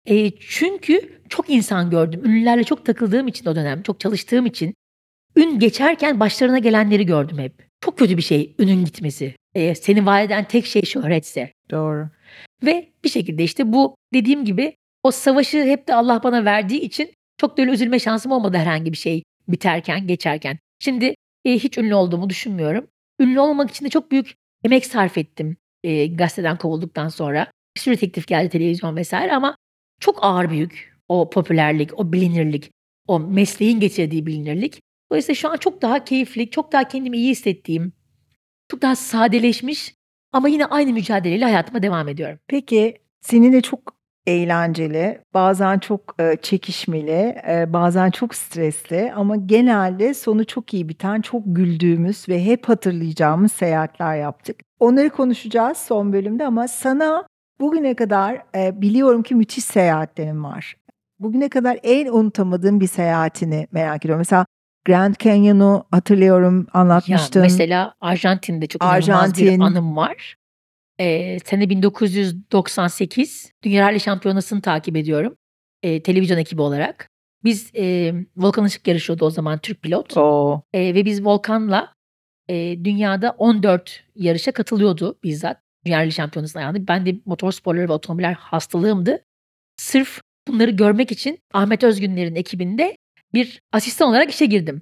E, 0.05 0.31
çünkü 0.39 1.21
çok 1.29 1.49
insan 1.49 1.89
gördüm. 1.89 2.25
Ünlülerle 2.25 2.63
çok 2.63 2.85
takıldığım 2.85 3.27
için 3.27 3.45
o 3.45 3.55
dönem, 3.55 3.83
çok 3.83 3.99
çalıştığım 3.99 4.45
için 4.45 4.73
ün 5.35 5.59
geçerken 5.59 6.19
başlarına 6.19 6.59
gelenleri 6.59 7.05
gördüm 7.05 7.39
hep. 7.39 7.72
Çok 7.83 7.97
kötü 7.97 8.17
bir 8.17 8.21
şey 8.21 8.55
ünün 8.59 8.85
gitmesi. 8.85 9.35
E, 9.55 9.75
seni 9.75 10.05
var 10.05 10.21
eden 10.21 10.43
tek 10.43 10.65
şey 10.65 10.81
şöhretse. 10.81 11.53
Doğru. 11.71 12.09
Ve 12.65 12.89
bir 13.03 13.09
şekilde 13.09 13.43
işte 13.43 13.73
bu 13.73 13.95
dediğim 14.13 14.45
gibi 14.45 14.75
o 15.03 15.11
savaşı 15.11 15.63
hep 15.63 15.87
de 15.87 15.95
Allah 15.95 16.23
bana 16.23 16.45
verdiği 16.45 16.81
için 16.81 17.11
çok 17.37 17.57
da 17.57 17.61
öyle 17.61 17.71
üzülme 17.71 17.99
şansım 17.99 18.31
olmadı 18.31 18.57
herhangi 18.57 18.91
bir 18.91 18.97
şey 18.97 19.23
biterken, 19.47 20.07
geçerken. 20.07 20.59
Şimdi 20.79 21.15
e, 21.45 21.53
hiç 21.53 21.77
ünlü 21.77 21.95
olduğumu 21.95 22.29
düşünmüyorum. 22.29 22.87
Ünlü 23.19 23.39
olmak 23.39 23.69
için 23.69 23.85
de 23.85 23.89
çok 23.89 24.11
büyük 24.11 24.35
emek 24.63 24.85
sarf 24.85 25.17
ettim 25.17 25.57
e, 25.83 26.07
gazeteden 26.07 26.57
kovulduktan 26.57 27.07
sonra. 27.07 27.47
Bir 27.75 27.81
sürü 27.81 27.97
teklif 27.97 28.27
geldi 28.27 28.49
televizyon 28.49 28.95
vesaire 28.95 29.35
ama 29.35 29.57
çok 29.99 30.19
ağır 30.21 30.49
büyük 30.49 30.97
o 31.07 31.29
popülerlik, 31.29 31.99
o 31.99 32.13
bilinirlik, 32.13 32.71
o 33.07 33.19
mesleğin 33.19 33.79
getirdiği 33.79 34.25
bilinirlik. 34.25 34.79
Dolayısıyla 35.13 35.35
şu 35.35 35.49
an 35.49 35.57
çok 35.57 35.81
daha 35.81 36.03
keyifli, 36.03 36.49
çok 36.49 36.71
daha 36.71 36.83
kendimi 36.83 37.17
iyi 37.17 37.31
hissettiğim, 37.31 37.93
çok 38.71 38.81
daha 38.81 38.95
sadeleşmiş 38.95 39.95
ama 40.31 40.47
yine 40.47 40.65
aynı 40.65 40.93
mücadeleyle 40.93 41.45
hayatıma 41.45 41.83
devam 41.83 42.07
ediyorum. 42.07 42.39
Peki 42.47 42.97
seninle 43.21 43.61
çok 43.61 43.79
eğlenceli, 44.27 45.21
bazen 45.33 45.79
çok 45.79 46.15
e, 46.19 46.37
çekişmeli, 46.41 47.35
e, 47.47 47.73
bazen 47.73 48.11
çok 48.11 48.35
stresli 48.35 49.13
ama 49.15 49.35
genelde 49.35 50.13
sonu 50.13 50.45
çok 50.45 50.73
iyi 50.73 50.89
biten, 50.89 51.21
çok 51.21 51.43
güldüğümüz 51.45 52.29
ve 52.29 52.45
hep 52.45 52.69
hatırlayacağımız 52.69 53.51
seyahatler 53.51 54.15
yaptık. 54.15 54.59
Onları 54.79 55.09
konuşacağız 55.09 55.77
son 55.77 56.13
bölümde 56.13 56.45
ama 56.45 56.67
sana 56.67 57.27
bugüne 57.59 57.93
kadar 57.93 58.43
e, 58.55 58.81
biliyorum 58.81 59.23
ki 59.23 59.35
müthiş 59.35 59.63
seyahatlerin 59.63 60.43
var. 60.43 60.77
Bugüne 61.19 61.49
kadar 61.49 61.79
en 61.83 62.07
unutamadığım 62.07 62.79
bir 62.79 62.87
seyahatini 62.87 63.67
merak 63.71 64.05
ediyorum. 64.05 64.19
Mesela 64.19 64.45
Grand 64.85 65.15
Canyon'u 65.19 65.85
hatırlıyorum 65.91 66.67
anlatmıştın. 66.73 67.39
Ya 67.39 67.43
mesela 67.43 67.95
Arjantin'de 68.01 68.67
çok 68.67 68.83
Arjantin. 68.83 69.59
bir 69.59 69.65
anım 69.65 69.95
var. 69.95 70.35
Ee, 70.99 71.39
sene 71.39 71.69
1998 71.69 73.51
Dünya 73.63 73.87
Rally 73.87 73.99
Şampiyonası'nı 73.99 74.61
takip 74.61 74.95
ediyorum. 74.97 75.35
Ee, 75.83 76.03
televizyon 76.03 76.37
ekibi 76.37 76.61
olarak. 76.61 77.09
Biz 77.43 77.71
e, 77.75 78.13
Volkan 78.37 78.65
Işık 78.65 78.87
yarışıyordu 78.87 79.25
o 79.25 79.29
zaman 79.29 79.59
Türk 79.59 79.81
pilot. 79.81 80.17
Oo. 80.17 80.61
Ee, 80.73 80.95
ve 80.95 81.05
biz 81.05 81.25
Volkan'la 81.25 81.93
e, 82.49 82.85
dünyada 82.85 83.35
14 83.37 84.03
yarışa 84.15 84.51
katılıyordu 84.51 85.19
bizzat. 85.23 85.57
Dünya 85.85 85.99
Rally 85.99 86.11
Şampiyonası'na 86.11 86.61
ayağında. 86.61 86.87
Ben 86.87 87.05
de 87.05 87.15
motorsporları 87.25 87.89
ve 87.89 87.93
otomobiller 87.93 88.33
hastalığımdı. 88.33 89.23
Sırf 89.77 90.21
bunları 90.47 90.71
görmek 90.71 91.11
için 91.11 91.39
Ahmet 91.53 91.83
Özgünler'in 91.83 92.35
ekibinde 92.35 92.97
bir 93.33 93.61
asistan 93.71 94.09
olarak 94.09 94.29
işe 94.29 94.45
girdim. 94.45 94.81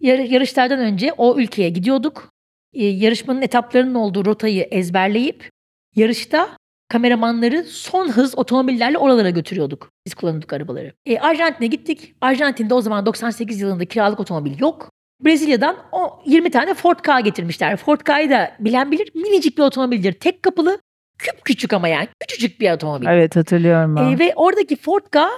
Yar- 0.00 0.18
yarışlardan 0.18 0.78
önce 0.78 1.12
o 1.12 1.38
ülkeye 1.38 1.70
gidiyorduk. 1.70 2.30
Ee, 2.74 2.84
yarışmanın 2.84 3.42
etaplarının 3.42 3.94
olduğu 3.94 4.24
rotayı 4.24 4.62
ezberleyip 4.62 5.50
yarışta 5.96 6.48
kameramanları 6.88 7.64
son 7.64 8.08
hız 8.08 8.38
otomobillerle 8.38 8.98
oralara 8.98 9.30
götürüyorduk. 9.30 9.90
Biz 10.06 10.14
kullanıyorduk 10.14 10.52
arabaları. 10.52 10.92
E, 11.06 11.18
Arjantin'e 11.18 11.66
gittik. 11.66 12.14
Arjantin'de 12.20 12.74
o 12.74 12.80
zaman 12.80 13.06
98 13.06 13.60
yılında 13.60 13.84
kiralık 13.84 14.20
otomobil 14.20 14.58
yok. 14.60 14.90
Brezilya'dan 15.24 15.76
o 15.92 16.22
20 16.26 16.50
tane 16.50 16.74
Ford 16.74 16.98
Ka 16.98 17.20
getirmişler. 17.20 17.76
Ford 17.76 18.00
Ka'yı 18.00 18.30
da 18.30 18.56
bilen 18.60 18.92
bilir 18.92 19.10
minicik 19.14 19.58
bir 19.58 19.62
otomobildir. 19.62 20.12
Tek 20.12 20.42
kapılı 20.42 20.80
küp 21.18 21.44
küçük 21.44 21.72
ama 21.72 21.88
yani 21.88 22.08
küçücük 22.20 22.60
bir 22.60 22.72
otomobil. 22.72 23.06
Evet 23.06 23.36
hatırlıyorum 23.36 23.96
ben. 23.96 24.12
E, 24.12 24.18
ve 24.18 24.32
oradaki 24.36 24.76
Ford 24.76 25.04
Ka 25.10 25.30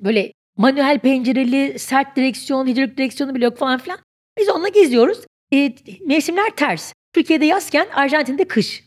böyle 0.00 0.32
manuel 0.56 0.98
pencereli, 0.98 1.78
sert 1.78 2.16
direksiyon, 2.16 2.66
hidrolik 2.66 2.96
direksiyonu 2.96 3.34
bile 3.34 3.44
yok 3.44 3.58
falan 3.58 3.78
filan. 3.78 3.98
Biz 4.38 4.48
onunla 4.48 4.68
geziyoruz. 4.68 5.18
E, 5.52 5.74
mevsimler 6.06 6.50
ters. 6.56 6.92
Türkiye'de 7.12 7.44
yazken 7.44 7.86
Arjantin'de 7.94 8.44
kış. 8.44 8.84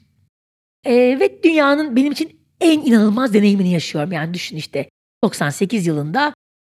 E, 0.86 0.94
ve 1.20 1.44
dünyanın 1.44 1.96
benim 1.96 2.12
için 2.12 2.40
en 2.62 2.80
inanılmaz 2.80 3.34
deneyimini 3.34 3.72
yaşıyorum. 3.72 4.12
Yani 4.12 4.34
düşün 4.34 4.58
işte 4.58 4.90
98 5.24 5.88
yılında 5.88 6.34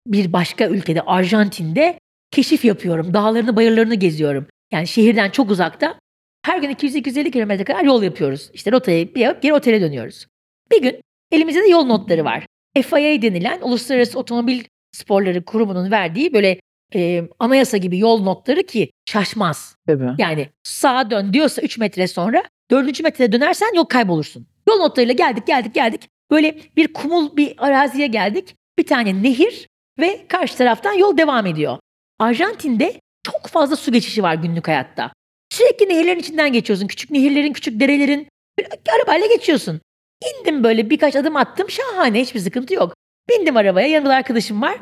bir 0.07 0.33
başka 0.33 0.67
ülkede 0.69 1.03
Arjantin'de 1.03 1.99
keşif 2.31 2.65
yapıyorum. 2.65 3.15
Dağlarını 3.15 3.57
bayırlarını 3.57 3.95
geziyorum. 3.95 4.47
Yani 4.73 4.87
şehirden 4.87 5.31
çok 5.31 5.51
uzakta. 5.51 5.99
Her 6.43 6.59
gün 6.59 6.71
200-250 6.71 7.31
kilometre 7.31 7.65
kadar 7.65 7.85
yol 7.85 8.03
yapıyoruz. 8.03 8.51
İşte 8.53 8.73
rotayı 8.73 9.15
bir 9.15 9.21
yapıp 9.21 9.43
geri 9.43 9.55
otele 9.55 9.81
dönüyoruz. 9.81 10.27
Bir 10.73 10.83
gün 10.83 11.01
elimizde 11.33 11.63
de 11.63 11.69
yol 11.69 11.85
notları 11.85 12.25
var. 12.25 12.47
FIA 12.83 13.23
denilen 13.23 13.61
Uluslararası 13.63 14.19
Otomobil 14.19 14.65
Sporları 14.93 15.45
Kurumu'nun 15.45 15.91
verdiği 15.91 16.33
böyle 16.33 16.61
e, 16.95 17.29
anayasa 17.39 17.77
gibi 17.77 17.99
yol 17.99 18.23
notları 18.23 18.63
ki 18.63 18.91
şaşmaz. 19.09 19.77
Tabii. 19.87 20.11
Yani 20.19 20.49
sağa 20.63 21.11
dön 21.11 21.33
diyorsa 21.33 21.63
3 21.63 21.79
metre 21.79 22.09
sonra 22.09 22.43
4. 22.71 23.03
metrede 23.03 23.33
dönersen 23.33 23.75
yol 23.75 23.85
kaybolursun. 23.85 24.47
Yol 24.69 24.77
notlarıyla 24.77 25.15
geldik 25.15 25.47
geldik 25.47 25.75
geldik. 25.75 26.09
Böyle 26.31 26.59
bir 26.77 26.93
kumul 26.93 27.37
bir 27.37 27.55
araziye 27.59 28.07
geldik. 28.07 28.55
Bir 28.79 28.87
tane 28.87 29.23
nehir 29.23 29.69
ve 29.99 30.27
karşı 30.29 30.57
taraftan 30.57 30.93
yol 30.93 31.17
devam 31.19 31.47
ediyor. 31.47 31.79
Arjantin'de 32.19 33.01
çok 33.23 33.47
fazla 33.47 33.77
su 33.77 33.93
geçişi 33.93 34.23
var 34.23 34.35
günlük 34.35 34.69
hayatta. 34.69 35.13
Sürekli 35.53 35.89
nehirlerin 35.89 36.21
içinden 36.21 36.53
geçiyorsun. 36.53 36.87
Küçük 36.87 37.11
nehirlerin, 37.11 37.53
küçük 37.53 37.81
derelerin. 37.81 38.29
Böyle 38.59 38.69
arabayla 38.99 39.27
geçiyorsun. 39.27 39.81
İndim 40.31 40.65
böyle 40.65 40.91
birkaç 40.91 41.17
adım 41.17 41.37
attım. 41.37 41.71
Şahane 41.71 42.21
hiçbir 42.21 42.41
sıkıntı 42.41 42.75
yok. 42.75 42.95
Bindim 43.29 43.57
arabaya. 43.57 43.87
Yanımda 43.87 44.15
arkadaşım 44.15 44.63
var. 44.63 44.77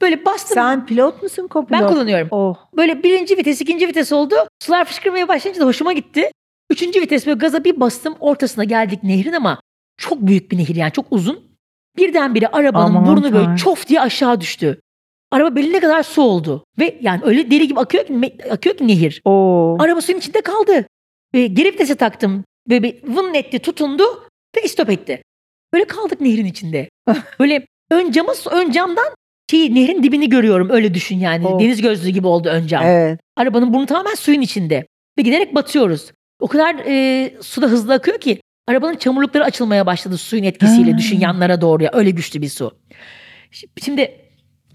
Böyle 0.00 0.24
bastım. 0.24 0.54
Sen 0.54 0.86
pilot 0.86 1.22
musun 1.22 1.48
kopilot? 1.48 1.80
ben 1.80 1.88
kullanıyorum. 1.88 2.28
Oh. 2.30 2.56
Böyle 2.76 3.02
birinci 3.02 3.36
vites, 3.36 3.60
ikinci 3.60 3.88
vites 3.88 4.12
oldu. 4.12 4.34
Sular 4.62 4.84
fışkırmaya 4.84 5.28
başlayınca 5.28 5.60
da 5.60 5.66
hoşuma 5.66 5.92
gitti. 5.92 6.30
Üçüncü 6.70 7.00
vites 7.00 7.26
böyle 7.26 7.38
gaza 7.38 7.64
bir 7.64 7.80
bastım. 7.80 8.14
Ortasına 8.20 8.64
geldik 8.64 9.02
nehrin 9.02 9.32
ama 9.32 9.60
çok 9.96 10.20
büyük 10.20 10.50
bir 10.50 10.58
nehir 10.58 10.76
yani 10.76 10.92
çok 10.92 11.06
uzun. 11.10 11.48
Birdenbire 11.96 12.46
arabanın 12.46 12.94
Aman 12.94 13.06
burnu 13.06 13.32
böyle 13.32 13.56
çof 13.56 13.88
diye 13.88 14.00
aşağı 14.00 14.40
düştü. 14.40 14.80
Araba 15.30 15.56
beline 15.56 15.80
kadar 15.80 16.02
su 16.02 16.22
oldu. 16.22 16.64
Ve 16.78 16.98
yani 17.00 17.20
öyle 17.24 17.50
deli 17.50 17.68
gibi 17.68 17.80
akıyor 17.80 18.06
ki, 18.06 18.36
akıyor 18.50 18.76
ki 18.76 18.88
nehir. 18.88 19.22
Oo. 19.24 19.76
Araba 19.80 20.00
suyun 20.00 20.18
içinde 20.18 20.40
kaldı. 20.40 20.86
Ve 21.34 21.46
geri 21.46 21.68
vitese 21.68 21.94
taktım. 21.94 22.44
Böyle 22.68 22.82
bir 22.82 23.02
vın 23.16 23.34
etti, 23.34 23.58
tutundu 23.58 24.04
ve 24.56 24.62
istop 24.62 24.90
etti. 24.90 25.22
Böyle 25.72 25.84
kaldık 25.84 26.20
nehrin 26.20 26.44
içinde. 26.46 26.88
Böyle 27.40 27.66
ön 27.90 28.10
camı, 28.10 28.32
ön 28.50 28.70
camdan 28.70 29.14
şey, 29.50 29.74
nehrin 29.74 30.02
dibini 30.02 30.28
görüyorum. 30.28 30.70
Öyle 30.70 30.94
düşün 30.94 31.18
yani. 31.18 31.46
Oh. 31.46 31.60
Deniz 31.60 31.82
gözlüğü 31.82 32.08
gibi 32.10 32.26
oldu 32.26 32.48
ön 32.48 32.66
cam. 32.66 32.82
Evet. 32.86 33.20
Arabanın 33.36 33.74
burnu 33.74 33.86
tamamen 33.86 34.14
suyun 34.14 34.40
içinde. 34.40 34.86
Ve 35.18 35.22
giderek 35.22 35.54
batıyoruz. 35.54 36.12
O 36.40 36.46
kadar 36.48 36.76
e, 36.86 37.30
suda 37.40 37.66
hızlı 37.66 37.94
akıyor 37.94 38.20
ki 38.20 38.40
arabanın 38.68 38.96
çamurlukları 38.96 39.44
açılmaya 39.44 39.86
başladı 39.86 40.18
suyun 40.18 40.44
etkisiyle. 40.44 40.92
Ha. 40.92 40.98
Düşün 40.98 41.20
yanlara 41.20 41.60
doğru 41.60 41.82
ya. 41.84 41.90
Öyle 41.92 42.10
güçlü 42.10 42.42
bir 42.42 42.48
su. 42.48 42.78
Şi- 43.52 43.68
Şimdi 43.84 44.20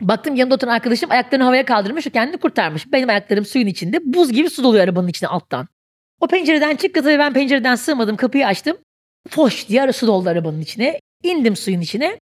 baktım 0.02 0.36
yanımda 0.36 0.56
oturan 0.56 0.74
arkadaşım 0.74 1.12
ayaklarını 1.12 1.44
havaya 1.44 1.66
kaldırmış. 1.66 2.08
O 2.08 2.10
kendini 2.10 2.38
kurtarmış. 2.38 2.92
Benim 2.92 3.10
ayaklarım 3.10 3.46
suyun 3.46 3.68
içinde. 3.68 4.00
Buz 4.04 4.32
gibi 4.32 4.50
su 4.50 4.64
doluyor 4.64 4.84
arabanın 4.84 5.08
içine 5.08 5.30
alttan. 5.30 5.68
O 6.20 6.28
pencereden 6.28 6.76
çıktı 6.76 7.04
tabii 7.04 7.20
ben 7.20 7.34
pencereden 7.34 7.76
sığmadım. 7.76 8.16
Kapıyı 8.16 8.48
açtım. 8.48 8.78
Foş 9.30 9.70
diye 9.70 9.94
su 9.94 10.08
doldu 10.08 10.30
arabanın 10.30 10.62
içine. 10.62 11.00
İndim 11.24 11.56
suyun 11.56 11.82
içine. 11.82 12.18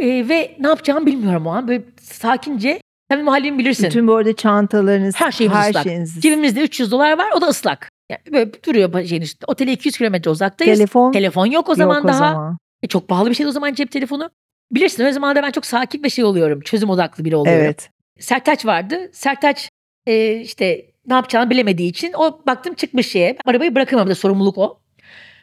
E, 0.00 0.28
ve 0.28 0.56
ne 0.60 0.68
yapacağımı 0.68 1.06
bilmiyorum 1.06 1.46
o 1.46 1.50
an. 1.50 1.68
Böyle 1.68 1.82
sakince. 2.00 2.80
Tabii 3.08 3.22
mahallemi 3.22 3.58
bilirsin. 3.58 3.86
Bütün 3.86 4.08
bu 4.08 4.14
arada 4.14 4.36
çantalarınız, 4.36 5.14
Her 5.16 5.32
şeyimiz 5.32 5.58
her 5.58 5.68
ıslak. 5.70 5.82
şeyiniz. 5.84 6.20
Cebimizde 6.20 6.60
300 6.62 6.90
dolar 6.92 7.18
var 7.18 7.26
o 7.36 7.40
da 7.40 7.46
ıslak. 7.46 7.88
Yani 8.10 8.20
böyle 8.32 8.62
duruyor 8.62 9.04
şeyin 9.04 9.22
üstünde. 9.22 9.44
Otele 9.50 9.72
200 9.72 9.98
kilometre 9.98 10.30
uzaktayız. 10.30 10.78
Telefon 10.78 11.12
Telefon 11.12 11.46
yok 11.46 11.68
o 11.68 11.72
yok 11.72 11.78
zaman 11.78 12.04
o 12.04 12.08
daha. 12.08 12.18
zaman. 12.18 12.58
E, 12.82 12.86
çok 12.86 13.08
pahalı 13.08 13.30
bir 13.30 13.34
şeydi 13.34 13.48
o 13.48 13.52
zaman 13.52 13.74
cep 13.74 13.90
telefonu. 13.90 14.30
Bilirsin 14.72 15.04
o 15.04 15.12
zaman 15.12 15.36
da 15.36 15.42
ben 15.42 15.50
çok 15.50 15.66
sakin 15.66 16.04
bir 16.04 16.10
şey 16.10 16.24
oluyorum. 16.24 16.60
Çözüm 16.60 16.90
odaklı 16.90 17.24
biri 17.24 17.36
oluyorum. 17.36 17.64
Evet. 17.64 17.90
Sertaç 18.18 18.66
vardı. 18.66 19.10
Sertaç 19.12 19.70
e, 20.06 20.40
işte 20.40 20.86
ne 21.06 21.14
yapacağını 21.14 21.50
bilemediği 21.50 21.90
için 21.90 22.12
o 22.12 22.40
baktım 22.46 22.74
çıkmış 22.74 23.10
şeye. 23.10 23.36
Arabayı 23.44 23.74
bırakamam 23.74 24.08
da 24.08 24.14
sorumluluk 24.14 24.58
o. 24.58 24.78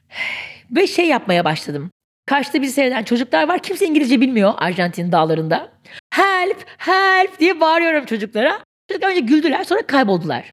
Ve 0.76 0.88
şey 0.88 1.08
yapmaya 1.08 1.46
başladım. 1.46 1.92
Karşıda 2.26 2.62
bizi 2.62 2.74
seyreden 2.74 3.04
çocuklar 3.04 3.48
var. 3.48 3.60
Kimse 3.60 3.86
İngilizce 3.86 4.22
bilmiyor 4.22 4.54
Arjantin 4.58 5.12
dağlarında. 5.12 5.72
Help, 6.14 6.66
help 6.78 7.40
diye 7.40 7.60
bağırıyorum 7.60 8.06
çocuklara. 8.06 8.60
Çocuklar 8.90 9.12
önce 9.12 9.20
güldüler 9.20 9.64
sonra 9.64 9.82
kayboldular. 9.88 10.52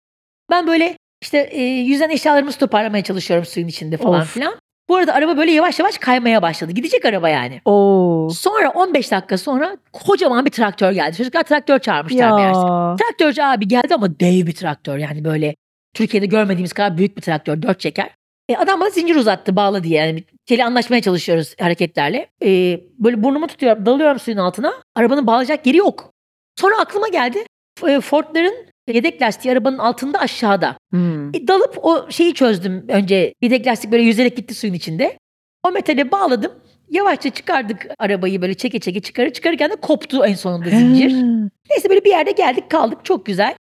Ben 0.50 0.66
böyle 0.66 0.96
işte 1.22 1.38
e, 1.38 1.62
yüzden 1.62 2.10
eşyalarımızı 2.10 2.58
toparlamaya 2.58 3.04
çalışıyorum 3.04 3.46
suyun 3.46 3.68
içinde 3.68 3.96
falan 3.96 4.20
Of. 4.20 4.34
filan. 4.34 4.54
Bu 4.88 4.96
arada 4.96 5.14
araba 5.14 5.36
böyle 5.36 5.52
yavaş 5.52 5.78
yavaş 5.78 5.98
kaymaya 5.98 6.42
başladı. 6.42 6.72
Gidecek 6.72 7.04
araba 7.04 7.28
yani. 7.28 7.60
Oo. 7.64 8.30
Sonra 8.30 8.70
15 8.70 9.10
dakika 9.10 9.38
sonra 9.38 9.76
kocaman 9.92 10.44
bir 10.44 10.50
traktör 10.50 10.92
geldi. 10.92 11.16
Çocuklar 11.16 11.42
traktör 11.42 11.78
çağırmışlar 11.78 12.32
meğerse. 12.32 12.60
Ya. 12.60 12.96
Traktörcü 12.98 13.42
abi 13.42 13.68
geldi 13.68 13.94
ama 13.94 14.20
dev 14.20 14.46
bir 14.46 14.54
traktör. 14.54 14.98
Yani 14.98 15.24
böyle 15.24 15.54
Türkiye'de 15.94 16.26
görmediğimiz 16.26 16.72
kadar 16.72 16.98
büyük 16.98 17.16
bir 17.16 17.22
traktör. 17.22 17.62
Dört 17.62 17.80
çeker. 17.80 18.10
E, 18.48 18.56
adam 18.56 18.80
bana 18.80 18.90
zincir 18.90 19.16
uzattı 19.16 19.56
bağla 19.56 19.84
diye. 19.84 20.00
Yani 20.00 20.24
şeyle 20.48 20.64
anlaşmaya 20.64 21.02
çalışıyoruz 21.02 21.54
hareketlerle. 21.60 22.30
E, 22.44 22.80
böyle 22.98 23.22
burnumu 23.22 23.46
tutuyorum 23.46 23.86
dalıyorum 23.86 24.18
suyun 24.18 24.38
altına. 24.38 24.72
Arabanın 24.94 25.26
bağlayacak 25.26 25.66
yeri 25.66 25.76
yok. 25.76 26.12
Sonra 26.60 26.78
aklıma 26.78 27.08
geldi. 27.08 27.44
E, 27.88 28.00
Ford'ların 28.00 28.54
yedek 28.88 29.22
lastiği 29.22 29.52
arabanın 29.52 29.78
altında 29.78 30.18
aşağıda. 30.18 30.76
Hmm. 30.90 31.28
E, 31.34 31.48
dalıp 31.48 31.78
o 31.82 32.10
şeyi 32.10 32.34
çözdüm 32.34 32.84
önce. 32.88 33.34
Yedek 33.42 33.66
lastik 33.66 33.92
böyle 33.92 34.02
yüzerek 34.02 34.36
gitti 34.36 34.54
suyun 34.54 34.74
içinde. 34.74 35.18
O 35.62 35.70
metale 35.70 36.10
bağladım. 36.10 36.52
Yavaşça 36.90 37.30
çıkardık 37.30 37.86
arabayı 37.98 38.42
böyle 38.42 38.54
çeke 38.54 38.80
çeke 38.80 39.00
çıkarır 39.00 39.30
çıkarırken 39.30 39.70
de 39.70 39.76
koptu 39.76 40.24
en 40.24 40.34
sonunda 40.34 40.70
zincir. 40.70 41.12
Ha. 41.12 41.48
Neyse 41.70 41.90
böyle 41.90 42.04
bir 42.04 42.10
yerde 42.10 42.30
geldik 42.30 42.70
kaldık 42.70 43.04
çok 43.04 43.26
güzel. 43.26 43.54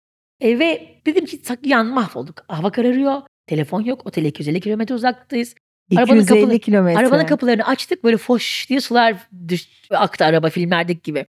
E, 0.40 0.58
ve 0.58 0.88
dedim 1.06 1.24
ki 1.24 1.40
yan 1.64 1.86
mahvolduk. 1.86 2.44
Hava 2.48 2.72
kararıyor. 2.72 3.22
Telefon 3.48 3.82
yok. 3.82 4.06
Otele 4.06 4.28
250 4.28 4.60
kilometre 4.60 4.94
uzaktayız. 4.94 5.54
Arabanın 5.96 6.20
250 6.20 6.40
kapılı- 6.40 6.58
kilometre. 6.58 6.98
Arabanın 6.98 7.26
kapılarını 7.26 7.66
açtık. 7.66 8.04
Böyle 8.04 8.16
foş 8.16 8.66
diye 8.68 8.80
sular 8.80 9.14
düş, 9.48 9.68
aktı 9.90 10.24
araba 10.24 10.50
filmlerdeki 10.50 11.02
gibi. 11.02 11.26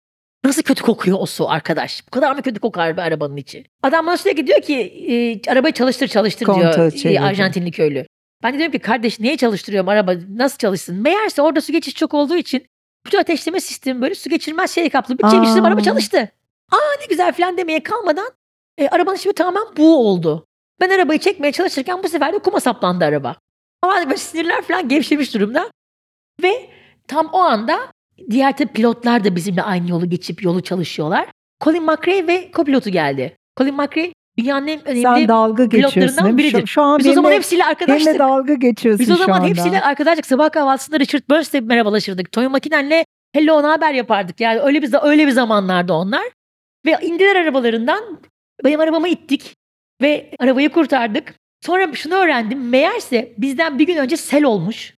Nasıl 0.44 0.62
kötü 0.62 0.82
kokuyor 0.82 1.18
o 1.20 1.26
su 1.26 1.50
arkadaş. 1.50 2.06
Bu 2.06 2.10
kadar 2.10 2.36
mı 2.36 2.42
kötü 2.42 2.60
kokar 2.60 2.96
bir 2.96 3.02
arabanın 3.02 3.36
içi? 3.36 3.64
Adam 3.82 4.06
bana 4.06 4.16
sürekli 4.16 4.46
diyor 4.46 4.60
ki 4.60 4.74
e, 4.76 5.50
arabayı 5.50 5.74
çalıştır 5.74 6.08
çalıştır 6.08 6.46
Kontrol 6.46 6.90
diyor 6.90 7.14
e. 7.14 7.20
Arjantinli 7.20 7.70
köylü. 7.70 8.06
Ben 8.42 8.54
de 8.54 8.58
diyorum 8.58 8.72
ki 8.72 8.78
kardeş 8.78 9.20
niye 9.20 9.36
çalıştırıyorum 9.36 9.88
araba 9.88 10.14
nasıl 10.28 10.58
çalışsın? 10.58 11.02
Meğerse 11.02 11.42
orada 11.42 11.60
su 11.60 11.72
geçiş 11.72 11.94
çok 11.94 12.14
olduğu 12.14 12.36
için 12.36 12.66
bütün 13.06 13.18
ateşleme 13.18 13.60
sistemi 13.60 14.02
böyle 14.02 14.14
su 14.14 14.30
geçirmez 14.30 14.70
şey 14.70 14.90
kaplı. 14.90 15.18
Bir 15.18 15.28
çevirdim 15.28 15.64
Aa. 15.64 15.68
araba 15.68 15.80
çalıştı. 15.80 16.18
Aa 16.72 17.00
ne 17.00 17.06
güzel 17.08 17.32
falan 17.32 17.56
demeye 17.56 17.82
kalmadan 17.82 18.28
e, 18.78 18.88
arabanın 18.88 19.16
şimdi 19.16 19.34
tamamen 19.34 19.76
buğu 19.76 19.96
oldu. 19.96 20.46
Ben 20.84 20.90
arabayı 20.90 21.18
çekmeye 21.20 21.52
çalışırken 21.52 22.02
bu 22.02 22.08
sefer 22.08 22.32
de 22.32 22.38
kuma 22.38 22.60
saplandı 22.60 23.04
araba. 23.04 23.36
Ama 23.82 23.96
böyle 23.96 24.16
sinirler 24.16 24.62
falan 24.62 24.88
gevşemiş 24.88 25.34
durumda. 25.34 25.70
Ve 26.42 26.70
tam 27.08 27.26
o 27.32 27.38
anda 27.38 27.78
diğer 28.30 28.56
tabii 28.56 28.72
pilotlar 28.72 29.24
da 29.24 29.36
bizimle 29.36 29.62
aynı 29.62 29.90
yolu 29.90 30.10
geçip 30.10 30.42
yolu 30.42 30.62
çalışıyorlar. 30.62 31.26
Colin 31.64 31.82
McRae 31.82 32.26
ve 32.26 32.50
kopilotu 32.50 32.90
geldi. 32.90 33.36
Colin 33.58 33.74
McRae 33.74 34.12
dünyanın 34.38 34.66
en 34.66 34.88
önemli 34.88 35.02
Sen 35.02 35.28
dalga 35.28 35.68
pilotlarından 35.68 36.38
biridir. 36.38 36.60
Şu, 36.60 36.66
şu 36.66 36.82
an 36.82 36.98
Biz 36.98 37.06
o 37.06 37.12
zaman 37.12 37.24
benimle, 37.24 37.36
hepsiyle 37.36 37.62
benimle 37.62 37.70
arkadaştık. 37.70 38.18
dalga 38.18 38.54
geçiyorsun 38.54 39.06
Biz 39.06 39.10
o 39.10 39.16
zaman 39.16 39.40
şu 39.40 39.46
hepsiyle 39.46 39.82
arkadaşlık. 39.82 40.26
Sabah 40.26 40.50
kahvaltısında 40.50 41.00
Richard 41.00 41.22
Burns'le 41.30 41.54
merhabalaşırdık. 41.62 42.32
Toy 42.32 42.48
Makinen'le 42.48 43.04
hello 43.32 43.62
ne 43.62 43.66
haber 43.66 43.94
yapardık. 43.94 44.40
Yani 44.40 44.60
öyle 44.60 44.82
bir 44.82 44.94
öyle 45.02 45.26
bir 45.26 45.32
zamanlarda 45.32 45.94
onlar. 45.94 46.24
Ve 46.86 46.98
indiler 47.02 47.36
arabalarından. 47.36 48.20
Benim 48.64 48.80
arabamı 48.80 49.08
ittik 49.08 49.54
ve 50.02 50.30
arabayı 50.38 50.68
kurtardık. 50.68 51.34
Sonra 51.60 51.94
şunu 51.94 52.14
öğrendim. 52.14 52.68
Meğerse 52.68 53.32
bizden 53.38 53.78
bir 53.78 53.86
gün 53.86 53.96
önce 53.96 54.16
sel 54.16 54.44
olmuş. 54.44 54.94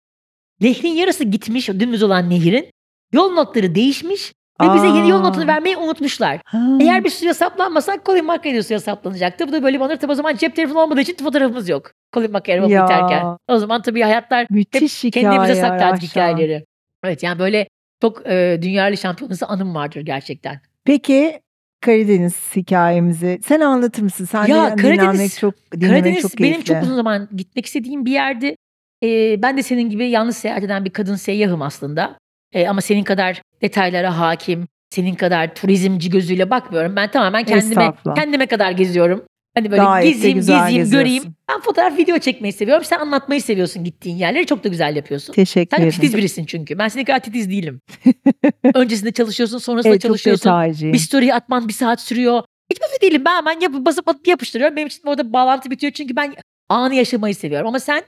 Nehrin 0.60 0.88
yarısı 0.92 1.24
gitmiş, 1.24 1.70
o 1.70 1.80
dümdüz 1.80 2.02
olan 2.02 2.30
nehrin. 2.30 2.70
Yol 3.12 3.32
notları 3.32 3.74
değişmiş 3.74 4.32
ve 4.62 4.74
bize 4.74 4.86
yeni 4.86 5.10
yol 5.10 5.20
Aa. 5.20 5.22
notunu 5.22 5.46
vermeyi 5.46 5.76
unutmuşlar. 5.76 6.40
Ha. 6.44 6.78
Eğer 6.80 7.04
bir 7.04 7.10
suya 7.10 7.34
saplanmasak 7.34 8.06
Colin 8.06 8.24
McRae 8.24 8.54
de 8.54 8.62
suya 8.62 8.80
saplanacaktı. 8.80 9.48
Bu 9.48 9.52
da 9.52 9.62
böyle 9.62 9.76
bir 9.78 9.84
anır 9.84 9.96
tabii 9.96 10.12
o 10.12 10.14
zaman 10.14 10.36
cep 10.36 10.56
telefonu 10.56 10.78
olmadığı 10.80 11.00
için 11.00 11.16
fotoğrafımız 11.16 11.68
yok. 11.68 11.92
Colin 12.14 12.30
McRae 12.32 12.54
arabamı 12.54 12.72
Ya. 12.72 12.84
iterken. 12.84 13.36
O 13.48 13.58
zaman 13.58 13.82
tabii 13.82 14.02
hayatlar 14.02 14.46
Müthiş 14.50 15.04
hikaye 15.04 15.24
kendimize 15.26 15.54
saklardık 15.54 16.02
hikayeleri. 16.02 16.64
Evet 17.04 17.22
yani 17.22 17.38
böyle 17.38 17.68
çok 18.00 18.26
e, 18.26 18.58
dünyalı 18.62 18.96
şampiyonası 18.96 19.46
anım 19.46 19.74
vardır 19.74 20.00
gerçekten. 20.00 20.60
Peki 20.84 21.40
Karadeniz 21.86 22.56
hikayemizi 22.56 23.40
sen 23.44 23.60
anlatır 23.60 24.02
mısın? 24.02 24.24
Sen 24.24 24.46
Ya, 24.46 24.76
Karadeniz- 24.76 25.40
çok 25.40 25.54
Karadeniz 25.70 26.22
çok 26.22 26.38
benim 26.38 26.62
çok 26.62 26.82
uzun 26.82 26.94
zaman 26.94 27.28
gitmek 27.36 27.66
istediğim 27.66 28.04
bir 28.06 28.12
yerdi. 28.12 28.56
E, 29.02 29.42
ben 29.42 29.56
de 29.56 29.62
senin 29.62 29.90
gibi 29.90 30.08
yalnız 30.08 30.36
seyahat 30.36 30.62
eden 30.62 30.84
bir 30.84 30.90
kadın 30.90 31.16
seyyahım 31.16 31.62
aslında. 31.62 32.18
E, 32.52 32.68
ama 32.68 32.80
senin 32.80 33.04
kadar 33.04 33.42
detaylara 33.62 34.18
hakim, 34.18 34.68
senin 34.90 35.14
kadar 35.14 35.54
turizmci 35.54 36.10
gözüyle 36.10 36.50
bakmıyorum. 36.50 36.96
Ben 36.96 37.10
tamamen 37.10 37.44
kendime 37.44 37.94
kendime 38.14 38.46
kadar 38.46 38.70
geziyorum. 38.70 39.24
Hani 39.56 39.70
böyle 39.70 39.82
Gayet 39.82 40.14
gezeyim, 40.14 40.36
gezeyim, 40.38 40.60
geziyorsun. 40.66 40.92
göreyim. 40.92 41.22
Ben 41.48 41.60
fotoğraf, 41.60 41.98
video 41.98 42.18
çekmeyi 42.18 42.52
seviyorum. 42.52 42.84
Sen 42.84 42.98
anlatmayı 42.98 43.42
seviyorsun 43.42 43.84
gittiğin 43.84 44.16
yerleri. 44.16 44.46
Çok 44.46 44.64
da 44.64 44.68
güzel 44.68 44.96
yapıyorsun. 44.96 45.32
Teşekkür 45.32 45.76
Sen 45.76 45.82
de 45.84 45.88
ederim. 45.88 46.00
titiz 46.00 46.16
birisin 46.16 46.44
çünkü. 46.44 46.78
Ben 46.78 46.88
senin 46.88 47.04
kadar 47.04 47.20
titiz 47.20 47.50
değilim. 47.50 47.80
Öncesinde 48.74 49.12
çalışıyorsun, 49.12 49.58
sonrasında 49.58 49.92
Evet, 49.92 50.00
çalışıyorsun. 50.02 50.92
Bir 50.92 50.98
story 50.98 51.34
atman 51.34 51.68
bir 51.68 51.72
saat 51.72 52.00
sürüyor. 52.00 52.42
Hiç 52.70 52.78
böyle 52.80 53.00
değilim. 53.10 53.22
Ben 53.24 53.36
hemen 53.36 53.60
yap, 53.60 53.72
basıp 53.72 54.08
atıp 54.08 54.26
yapıştırıyorum. 54.28 54.76
Benim 54.76 54.86
için 54.88 55.02
orada 55.06 55.32
bağlantı 55.32 55.70
bitiyor. 55.70 55.92
Çünkü 55.92 56.16
ben 56.16 56.34
anı 56.68 56.94
yaşamayı 56.94 57.34
seviyorum. 57.34 57.68
Ama 57.68 57.78
sen 57.80 58.02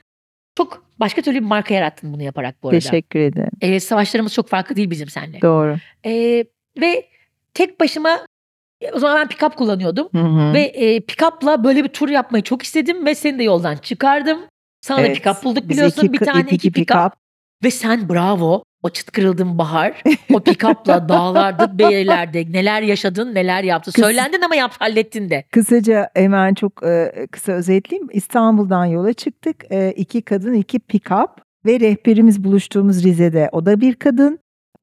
çok 0.57 0.85
başka 0.99 1.21
türlü 1.21 1.35
bir 1.35 1.45
marka 1.45 1.73
yarattın 1.73 2.13
bunu 2.13 2.23
yaparak 2.23 2.63
bu 2.63 2.69
arada. 2.69 2.79
Teşekkür 2.79 3.19
ederim. 3.19 3.51
Ee, 3.61 3.79
savaşlarımız 3.79 4.33
çok 4.33 4.47
farklı 4.49 4.75
değil 4.75 4.89
bizim 4.89 5.09
seninle. 5.09 5.41
Doğru. 5.41 5.77
Ee, 6.05 6.45
ve 6.81 7.05
tek 7.53 7.79
başıma 7.79 8.19
o 8.93 8.99
zaman 8.99 9.17
ben 9.17 9.27
pick-up 9.27 9.55
kullanıyordum. 9.55 10.07
Hı 10.15 10.21
hı. 10.21 10.53
Ve 10.53 10.61
e, 10.61 10.99
pick-up'la 10.99 11.63
böyle 11.63 11.83
bir 11.83 11.89
tur 11.89 12.09
yapmayı 12.09 12.43
çok 12.43 12.63
istedim. 12.63 13.05
Ve 13.05 13.15
seni 13.15 13.39
de 13.39 13.43
yoldan 13.43 13.75
çıkardım. 13.75 14.39
Sana 14.81 14.97
da 14.97 15.01
Evet, 15.07 15.17
pick-up 15.17 15.43
bulduk 15.43 15.69
biliyorsun. 15.69 16.01
iki- 16.01 16.13
bir 16.13 16.25
tane 16.25 16.41
iki 16.41 16.55
iki 16.55 16.69
pick-up. 16.71 16.85
pick-up. 16.85 17.11
Ve 17.63 17.71
sen 17.71 18.09
bravo. 18.09 18.63
O 18.83 18.89
çıt 18.89 19.11
kırıldın 19.11 19.57
bahar. 19.57 20.03
O 20.33 20.37
pick-up'la 20.39 21.09
dağlarda, 21.09 21.79
beylerde 21.79 22.45
neler 22.51 22.81
yaşadın, 22.81 23.35
neler 23.35 23.63
yaptın. 23.63 23.91
Kız- 23.91 24.03
Söylendin 24.05 24.41
ama 24.41 24.55
yap, 24.55 24.71
hallettin 24.79 25.29
de. 25.29 25.43
Kısaca 25.51 26.09
hemen 26.15 26.53
çok 26.53 26.83
e, 26.83 27.11
kısa 27.31 27.51
özetleyeyim. 27.51 28.09
İstanbul'dan 28.13 28.85
yola 28.85 29.13
çıktık. 29.13 29.55
E, 29.71 29.91
iki 29.97 30.21
kadın, 30.21 30.53
iki 30.53 30.77
pick-up 30.79 31.27
ve 31.65 31.79
rehberimiz 31.79 32.43
buluştuğumuz 32.43 33.03
Rize'de. 33.03 33.49
O 33.51 33.65
da 33.65 33.81
bir 33.81 33.95
kadın. 33.95 34.39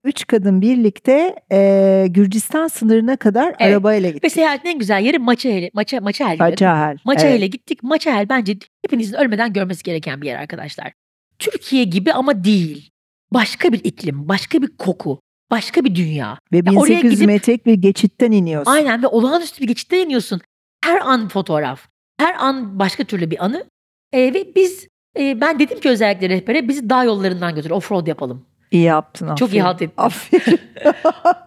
Üç 0.06 0.26
kadın 0.26 0.60
birlikte 0.62 1.34
e, 1.52 2.06
Gürcistan 2.10 2.68
sınırına 2.68 3.16
kadar 3.16 3.46
Evet. 3.46 3.60
arabayla 3.60 4.08
Ve 4.08 4.12
gittik. 4.12 4.32
seyahatin 4.32 4.68
en 4.68 4.78
güzel 4.78 5.02
yeri 5.04 5.18
Maçahel. 5.18 5.70
Maça, 5.74 6.00
Maçahel. 6.00 6.44
Acahel. 6.44 6.96
Maçahel'e 7.04 7.36
Evet. 7.38 7.52
gittik. 7.52 7.82
Maçahel 7.82 8.28
bence 8.28 8.56
hepinizin 8.84 9.14
ölmeden 9.16 9.52
görmesi 9.52 9.82
gereken 9.82 10.22
bir 10.22 10.26
yer 10.26 10.38
arkadaşlar. 10.38 10.92
Türkiye 11.38 11.84
gibi 11.84 12.12
ama 12.12 12.44
değil. 12.44 12.90
Başka 13.32 13.72
bir 13.72 13.80
iklim, 13.84 14.28
başka 14.28 14.62
bir 14.62 14.76
koku, 14.76 15.20
başka 15.50 15.84
bir 15.84 15.94
dünya. 15.94 16.38
Ve 16.52 16.56
Ya 16.56 16.62
oraya 16.72 16.88
1800 16.90 17.14
gidip- 17.14 17.26
metrelik 17.26 17.66
bir 17.66 17.74
geçitten 17.74 18.32
iniyorsun. 18.32 18.70
Aynen 18.72 19.02
ve 19.02 19.06
olağanüstü 19.06 19.62
bir 19.62 19.66
geçitte 19.66 20.02
iniyorsun. 20.02 20.40
Her 20.84 21.00
an 21.00 21.28
fotoğraf. 21.28 21.88
Her 22.20 22.34
an 22.38 22.78
başka 22.78 23.04
türlü 23.04 23.30
bir 23.30 23.44
anı. 23.44 23.64
Ee, 24.12 24.34
ve 24.34 24.54
biz 24.56 24.88
e, 25.18 25.40
ben 25.40 25.58
dedim 25.58 25.80
ki 25.80 25.88
özellikle 25.88 26.28
rehbere 26.28 26.68
bizi 26.68 26.90
dağ 26.90 27.04
yollarından 27.04 27.54
götür. 27.54 27.70
Offroad 27.70 28.06
yapalım. 28.06 28.46
İyi 28.70 28.82
yaptın. 28.82 29.34
Çok 29.34 29.52
iyi 29.52 29.64
aferin. 29.64 29.64
halt 29.64 29.82
ettin. 29.82 29.94
Aferin. 30.02 30.60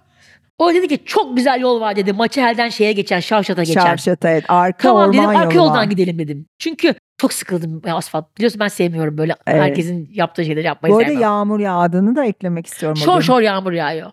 O 0.60 0.73
dedi 0.73 0.88
ki 0.88 0.99
çok 1.05 1.38
güzel 1.38 1.62
yol 1.62 1.82
var 1.82 1.95
dedi. 1.95 2.13
Maçahel'den 2.13 2.69
şeye 2.69 2.91
geçen, 2.91 3.19
Şavşat'a 3.19 3.63
geçen. 3.63 3.82
Şavşata 3.82 4.29
evet. 4.29 4.45
Arka 4.47 4.88
Tamam 4.88 5.01
orman 5.10 5.13
dedim 5.13 5.29
arka 5.29 5.55
yoldan 5.58 5.75
var. 5.75 5.84
gidelim 5.84 6.19
dedim. 6.19 6.45
Çünkü 6.60 6.93
çok 7.17 7.34
sıkıldım 7.34 7.82
asfalt. 7.86 8.38
Biliyorsun 8.38 8.60
ben 8.60 8.67
sevmiyorum 8.67 9.17
böyle 9.17 9.36
Evet. 9.47 9.62
herkesin 9.62 10.10
yaptığı 10.13 10.45
şeyleri 10.45 10.65
yapmayı 10.65 10.93
Bu 10.93 10.97
arada 10.97 11.08
sevmem. 11.08 11.21
yağmur 11.21 11.60
yağdığını 11.60 12.15
da 12.15 12.25
eklemek 12.25 12.67
istiyorum. 12.67 12.97
Şor 12.97 13.21
şor 13.21 13.41
yağmur 13.41 13.71
yağıyor. 13.71 14.12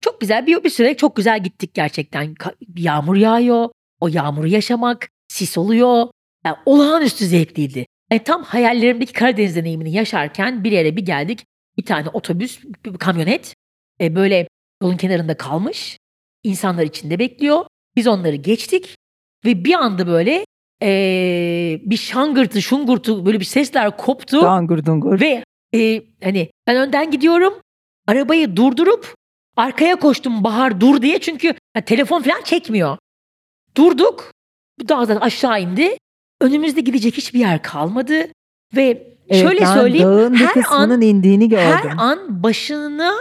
Çok 0.00 0.20
güzel 0.20 0.46
bir, 0.46 0.64
bir 0.64 0.70
süre 0.70 0.96
çok 0.96 1.16
güzel 1.16 1.42
gittik 1.42 1.74
gerçekten. 1.74 2.34
Yağmur 2.76 3.16
yağıyor. 3.16 3.68
O 4.00 4.08
yağmuru 4.08 4.46
yaşamak, 4.46 5.08
sis 5.28 5.58
oluyor. 5.58 6.06
Yani 6.46 6.56
olağanüstü 6.66 7.26
zevkliydi. 7.26 7.86
E, 8.10 8.18
tam 8.18 8.42
hayallerimdeki 8.42 9.12
Karadeniz 9.12 9.56
deneyimini 9.56 9.92
yaşarken 9.92 10.64
bir 10.64 10.72
yere 10.72 10.96
bir 10.96 11.04
geldik. 11.06 11.44
Bir 11.76 11.84
tane 11.84 12.08
otobüs, 12.08 12.64
bir 12.84 12.98
kamyonet 12.98 13.54
e, 14.00 14.14
böyle 14.14 14.48
yolun 14.82 14.96
kenarında 14.96 15.36
kalmış. 15.36 15.98
İnsanlar 16.42 16.82
içinde 16.82 17.18
bekliyor. 17.18 17.64
Biz 17.96 18.06
onları 18.06 18.36
geçtik 18.36 18.96
ve 19.44 19.64
bir 19.64 19.74
anda 19.74 20.06
böyle 20.06 20.44
e, 20.82 21.80
bir 21.84 21.96
şangırtı, 21.96 22.62
şungurtu 22.62 23.26
böyle 23.26 23.40
bir 23.40 23.44
sesler 23.44 23.96
koptu. 23.96 24.42
Dangur 24.42 24.84
dungur. 24.84 25.20
Ve 25.20 25.44
e, 25.74 26.02
hani 26.22 26.50
ben 26.66 26.76
önden 26.76 27.10
gidiyorum. 27.10 27.54
Arabayı 28.06 28.56
durdurup 28.56 29.14
arkaya 29.56 29.96
koştum 29.96 30.44
Bahar 30.44 30.80
dur 30.80 31.02
diye. 31.02 31.18
Çünkü 31.18 31.54
ya, 31.76 31.84
telefon 31.84 32.22
falan 32.22 32.42
çekmiyor. 32.42 32.98
Durduk. 33.76 34.32
Bu 34.80 34.88
dağdan 34.88 35.16
aşağı 35.16 35.60
indi. 35.62 35.96
önümüzde 36.40 36.80
gidecek 36.80 37.16
hiçbir 37.16 37.38
yer 37.38 37.62
kalmadı 37.62 38.26
ve 38.76 39.13
Evet, 39.28 39.42
şöyle 39.42 39.66
söyleyeyim 39.66 40.08
dağın 40.08 40.34
her 40.34 40.52
kısmının 40.52 40.90
an 40.90 41.00
indiğini 41.00 41.48
gördüm. 41.48 41.64
her 41.64 41.94
an 41.98 42.42
başına 42.42 43.12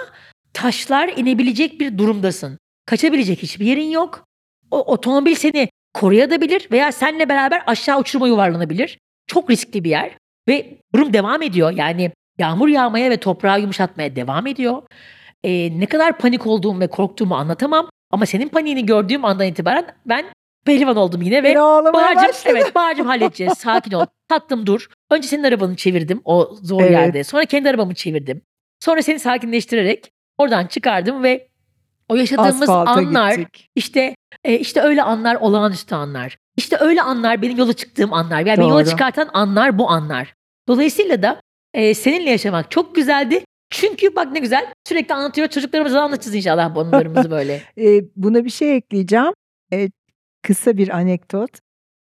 taşlar 0.53 1.07
inebilecek 1.07 1.79
bir 1.79 1.97
durumdasın. 1.97 2.57
Kaçabilecek 2.85 3.43
hiçbir 3.43 3.65
yerin 3.65 3.89
yok. 3.89 4.25
O 4.71 4.79
otomobil 4.93 5.35
seni 5.35 5.69
koruyabilir 5.93 6.67
veya 6.71 6.91
seninle 6.91 7.29
beraber 7.29 7.63
aşağı 7.67 7.99
uçuruma 7.99 8.27
yuvarlanabilir. 8.27 8.99
Çok 9.27 9.49
riskli 9.49 9.83
bir 9.83 9.89
yer 9.89 10.11
ve 10.47 10.77
durum 10.95 11.13
devam 11.13 11.41
ediyor. 11.41 11.71
Yani 11.71 12.11
yağmur 12.39 12.67
yağmaya 12.67 13.09
ve 13.09 13.17
toprağı 13.17 13.61
yumuşatmaya 13.61 14.15
devam 14.15 14.47
ediyor. 14.47 14.81
Ee, 15.43 15.79
ne 15.79 15.85
kadar 15.85 16.17
panik 16.17 16.47
olduğumu 16.47 16.79
ve 16.79 16.87
korktuğumu 16.87 17.35
anlatamam 17.35 17.89
ama 18.11 18.25
senin 18.25 18.47
paniğini 18.47 18.85
gördüğüm 18.85 19.25
andan 19.25 19.47
itibaren 19.47 19.85
ben 20.05 20.25
pehlivan 20.65 20.95
oldum 20.95 21.21
yine 21.21 21.43
ve 21.43 21.56
başladı. 21.93 22.56
evet 22.58 22.76
Bahar'cığım 22.76 23.08
halledeceğiz 23.08 23.54
sakin 23.58 23.91
ol. 23.91 24.06
Tatlım 24.28 24.65
dur. 24.65 24.88
Önce 25.12 25.28
senin 25.28 25.43
arabanı 25.43 25.76
çevirdim 25.76 26.21
o 26.26 26.56
zor 26.62 26.82
Evet. 26.82 26.91
yerde. 26.91 27.23
Sonra 27.23 27.45
kendi 27.45 27.69
arabamı 27.69 27.93
çevirdim. 27.93 28.41
Sonra 28.80 29.04
seni 29.04 29.19
sakinleştirerek 29.19 30.12
oradan 30.38 30.67
çıkardım 30.67 31.23
ve 31.23 31.47
o 32.10 32.15
yaşadığımız 32.15 32.62
Asfalta 32.62 32.91
anlar 32.91 33.34
gittik. 33.34 33.69
işte 33.76 34.15
e, 34.43 34.60
işte 34.60 34.82
öyle 34.82 35.04
anlar 35.04 35.36
olağanüstü 35.36 35.95
anlar. 35.95 36.38
İşte 36.58 36.78
öyle 36.80 37.02
anlar 37.02 37.41
benim 37.41 37.58
yola 37.58 37.73
çıktığım 37.73 38.13
anlar. 38.13 38.39
Yani 38.39 38.58
beni 38.58 38.69
yola 38.69 38.86
çıkartan 38.86 39.30
anlar 39.34 39.78
bu 39.80 39.89
anlar. 39.89 40.34
Dolayısıyla 40.67 41.21
da 41.21 41.41
e, 41.73 41.93
seninle 41.93 42.30
yaşamak 42.30 42.71
çok 42.71 42.95
güzeldi. 42.95 43.43
Çünkü 43.69 44.15
bak 44.15 44.32
ne 44.32 44.39
güzel 44.39 44.65
sürekli 44.88 45.13
anlatıyor 45.15 45.47
çocuklarımıza 45.47 46.02
anlatacağız 46.02 46.36
inşallah 46.36 46.76
bu 46.76 46.80
anılarımızı 46.82 47.32
böyle. 47.32 47.62
Ee, 47.78 48.02
buna 48.15 48.45
bir 48.45 48.49
şey 48.49 48.76
ekleyeceğim. 48.76 49.34
Ee, 49.73 49.89
kısa 50.43 50.77
bir 50.77 50.89
anekdot. 50.89 51.49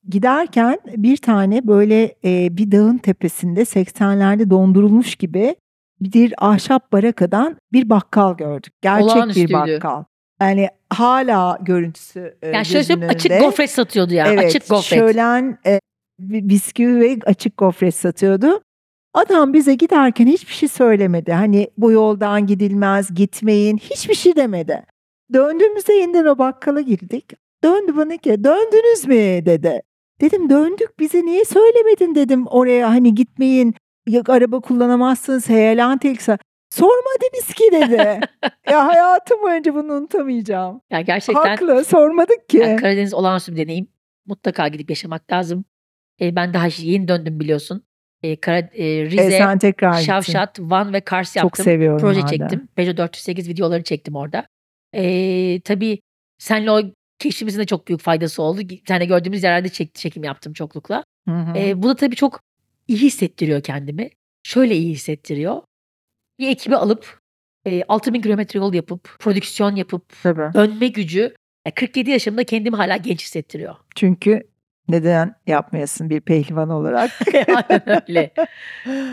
Giderken 0.09 0.79
bir 0.87 1.16
tane 1.16 1.66
böyle 1.66 2.14
e, 2.24 2.57
bir 2.57 2.72
dağın 2.72 2.98
tepesinde 2.98 3.61
80'lerde 3.62 4.51
dondurulmuş 4.51 5.14
gibi 5.16 5.57
bir 6.01 6.35
ahşap 6.38 6.92
barakadan 6.92 7.57
bir 7.72 7.90
bakkal 7.90 8.37
gördük. 8.37 8.72
Gerçek 8.83 9.37
bir 9.37 9.53
bakkal. 9.53 10.05
Yani 10.40 10.68
hala 10.90 11.59
görüntüsü 11.62 12.37
e, 12.42 12.48
Yani 12.48 12.64
söyleyeyim 12.64 13.09
açık 13.09 13.40
gofret 13.40 13.70
satıyordu 13.70 14.14
yani 14.14 14.35
Evet, 14.35 14.44
açık 14.44 14.68
gofret. 14.68 14.98
şölen 14.98 15.59
e, 15.66 15.81
bi- 16.18 16.48
bisküvi 16.48 17.01
ve 17.01 17.18
açık 17.27 17.57
gofret 17.57 17.94
satıyordu. 17.94 18.61
Adam 19.14 19.53
bize 19.53 19.74
giderken 19.74 20.27
hiçbir 20.27 20.53
şey 20.53 20.68
söylemedi. 20.68 21.33
Hani 21.33 21.70
bu 21.79 21.92
yoldan 21.92 22.46
gidilmez, 22.46 23.14
gitmeyin, 23.14 23.77
hiçbir 23.77 24.14
şey 24.14 24.37
demedi. 24.37 24.85
Döndüğümüzde 25.33 25.92
yeniden 25.92 26.24
o 26.24 26.38
bakkala 26.38 26.81
girdik. 26.81 27.24
Döndü 27.64 27.97
bana 27.97 28.16
ki 28.16 28.44
döndünüz 28.44 29.07
mü 29.07 29.47
dedi. 29.47 29.83
Dedim 30.21 30.51
döndük 30.51 30.99
bize 30.99 31.23
niye 31.27 31.44
söylemedin 31.44 32.14
dedim 32.14 32.47
oraya 32.47 32.90
hani 32.90 33.14
gitmeyin. 33.14 33.75
Yok 34.09 34.29
araba 34.31 34.61
kullanamazsınız 34.61 35.49
heyelan 35.49 35.99
tehlikesi. 35.99 36.38
Sormadınız 36.71 37.55
ki 37.55 37.64
dedi. 37.73 38.21
ya 38.71 38.87
hayatım 38.87 39.42
boyunca 39.42 39.75
bunu 39.75 39.92
unutamayacağım. 39.92 40.81
Yani 40.90 41.05
gerçekten 41.05 41.42
Haklı 41.49 41.85
sormadık 41.85 42.49
ki. 42.49 42.57
yani 42.59 42.77
Karadeniz 42.77 43.14
olağanüstü 43.14 43.53
bir 43.53 43.57
deneyim. 43.57 43.88
Mutlaka 44.27 44.68
gidip 44.68 44.90
yaşamak 44.90 45.33
lazım. 45.33 45.64
E, 46.21 46.37
ben 46.37 46.55
daha 46.55 46.68
yeni 46.79 47.09
döndüm 47.09 47.40
biliyorsun. 47.40 47.85
E, 48.23 48.40
Kara, 48.40 48.59
e, 48.59 48.85
E, 48.99 49.05
Rize, 49.05 49.31
sen 49.31 49.59
tekrar 49.59 49.92
gittin. 49.92 50.05
Şavşat, 50.07 50.61
Van 50.61 50.92
ve 50.92 51.01
Kars 51.01 51.35
Çok 51.35 51.44
yaptım. 51.44 51.64
seviyorum. 51.64 52.01
proje 52.01 52.21
hala. 52.21 52.29
çektim. 52.31 52.68
Peugeot 52.77 52.97
408 52.99 53.49
videoları 53.49 53.83
çektim 53.83 54.16
orada. 54.16 54.47
Ee, 54.94 55.61
tabii 55.64 55.99
senle 56.38 56.71
o 56.71 56.81
keşfimizin 57.18 57.61
de 57.61 57.66
çok 57.66 57.88
büyük 57.88 58.00
faydası 58.00 58.42
oldu. 58.42 58.68
Bir 58.68 58.85
tane 58.85 59.04
gördüğümüz 59.04 59.42
yerlerde 59.42 59.68
çek, 59.68 59.94
çekim 59.94 60.24
yaptım 60.24 60.52
çoklukla. 60.52 61.04
Hı 61.28 61.35
hı. 61.35 61.59
Ee, 61.59 61.83
bu 61.83 61.88
da 61.88 61.96
tabii 61.96 62.16
çok 62.16 62.40
iyi 62.88 62.98
hissettiriyor 62.98 63.62
kendimi. 63.62 64.11
Şöyle 64.42 64.76
iyi 64.76 64.92
hissettiriyor. 64.92 65.62
Bir 66.38 66.48
ekibi 66.48 66.76
alıp 66.76 67.20
e, 67.66 67.83
6000 67.88 68.20
kilometre 68.22 68.59
yol 68.59 68.74
yapıp, 68.74 69.16
prodüksiyon 69.18 69.76
yapıp, 69.76 70.22
Tabii. 70.22 70.54
dönme 70.54 70.88
gücü 70.88 71.35
e, 71.66 71.70
47 71.70 72.11
yaşımda 72.11 72.44
kendimi 72.44 72.76
hala 72.76 72.96
genç 72.96 73.22
hissettiriyor. 73.22 73.74
Çünkü 73.94 74.42
neden 74.88 75.35
yapmayasın 75.46 76.11
bir 76.11 76.20
pehlivan 76.20 76.70
olarak? 76.70 77.11
Aynen 77.35 78.02
öyle. 78.09 78.35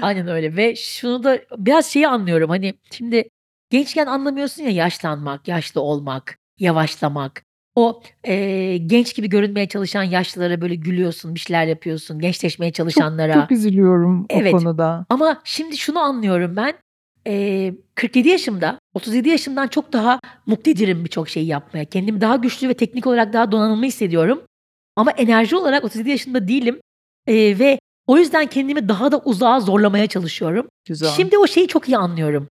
Aynen 0.02 0.28
öyle 0.28 0.56
ve 0.56 0.76
şunu 0.76 1.24
da 1.24 1.40
biraz 1.58 1.86
şeyi 1.86 2.08
anlıyorum 2.08 2.50
hani 2.50 2.74
şimdi 2.92 3.30
gençken 3.70 4.06
anlamıyorsun 4.06 4.64
ya 4.64 4.70
yaşlanmak, 4.70 5.48
yaşlı 5.48 5.82
olmak, 5.82 6.38
yavaşlamak. 6.60 7.44
O 7.76 8.02
eee, 8.28 8.78
genç 8.78 9.16
gibi 9.16 9.30
görünmeye 9.30 9.68
çalışan 9.68 10.04
yaşlılara 10.04 10.62
böyle 10.62 10.76
gülüyorsun, 10.76 11.36
bir 11.36 11.40
şeyler 11.40 11.66
yapıyorsun, 11.68 12.20
gençleşmeye 12.20 12.72
çalışanlara. 12.72 13.34
Çok 13.34 13.52
üzülüyorum 13.52 14.26
Evet. 14.30 14.54
o 14.54 14.58
konuda. 14.58 15.06
Ama 15.10 15.42
şimdi 15.44 15.78
şunu 15.78 16.00
anlıyorum 16.00 16.56
ben. 16.56 16.74
eee, 17.26 17.76
47 17.96 18.30
yaşımda, 18.30 18.80
37 18.94 19.30
yaşımdan 19.30 19.68
çok 19.68 19.94
daha 19.94 20.20
muktedirim 20.46 21.04
birçok 21.06 21.30
şeyi 21.30 21.46
yapmaya. 21.48 21.86
Kendimi 21.86 22.22
daha 22.22 22.36
güçlü 22.36 22.70
ve 22.70 22.74
teknik 22.74 23.08
olarak 23.08 23.34
daha 23.34 23.52
donanımlı 23.52 23.86
hissediyorum. 23.86 24.42
Ama 24.96 25.12
enerji 25.12 25.56
olarak 25.56 25.84
37 25.84 26.10
yaşında 26.10 26.48
değilim. 26.48 26.80
Eee, 27.28 27.60
ve 27.60 27.80
o 28.08 28.18
yüzden 28.18 28.46
kendimi 28.46 28.90
daha 28.90 29.12
da 29.12 29.20
uzağa 29.20 29.60
zorlamaya 29.60 30.08
çalışıyorum. 30.08 30.68
Güzel. 30.88 31.10
Şimdi 31.10 31.38
o 31.38 31.48
şeyi 31.48 31.68
çok 31.68 31.90
iyi 31.90 31.98
anlıyorum. 31.98 32.48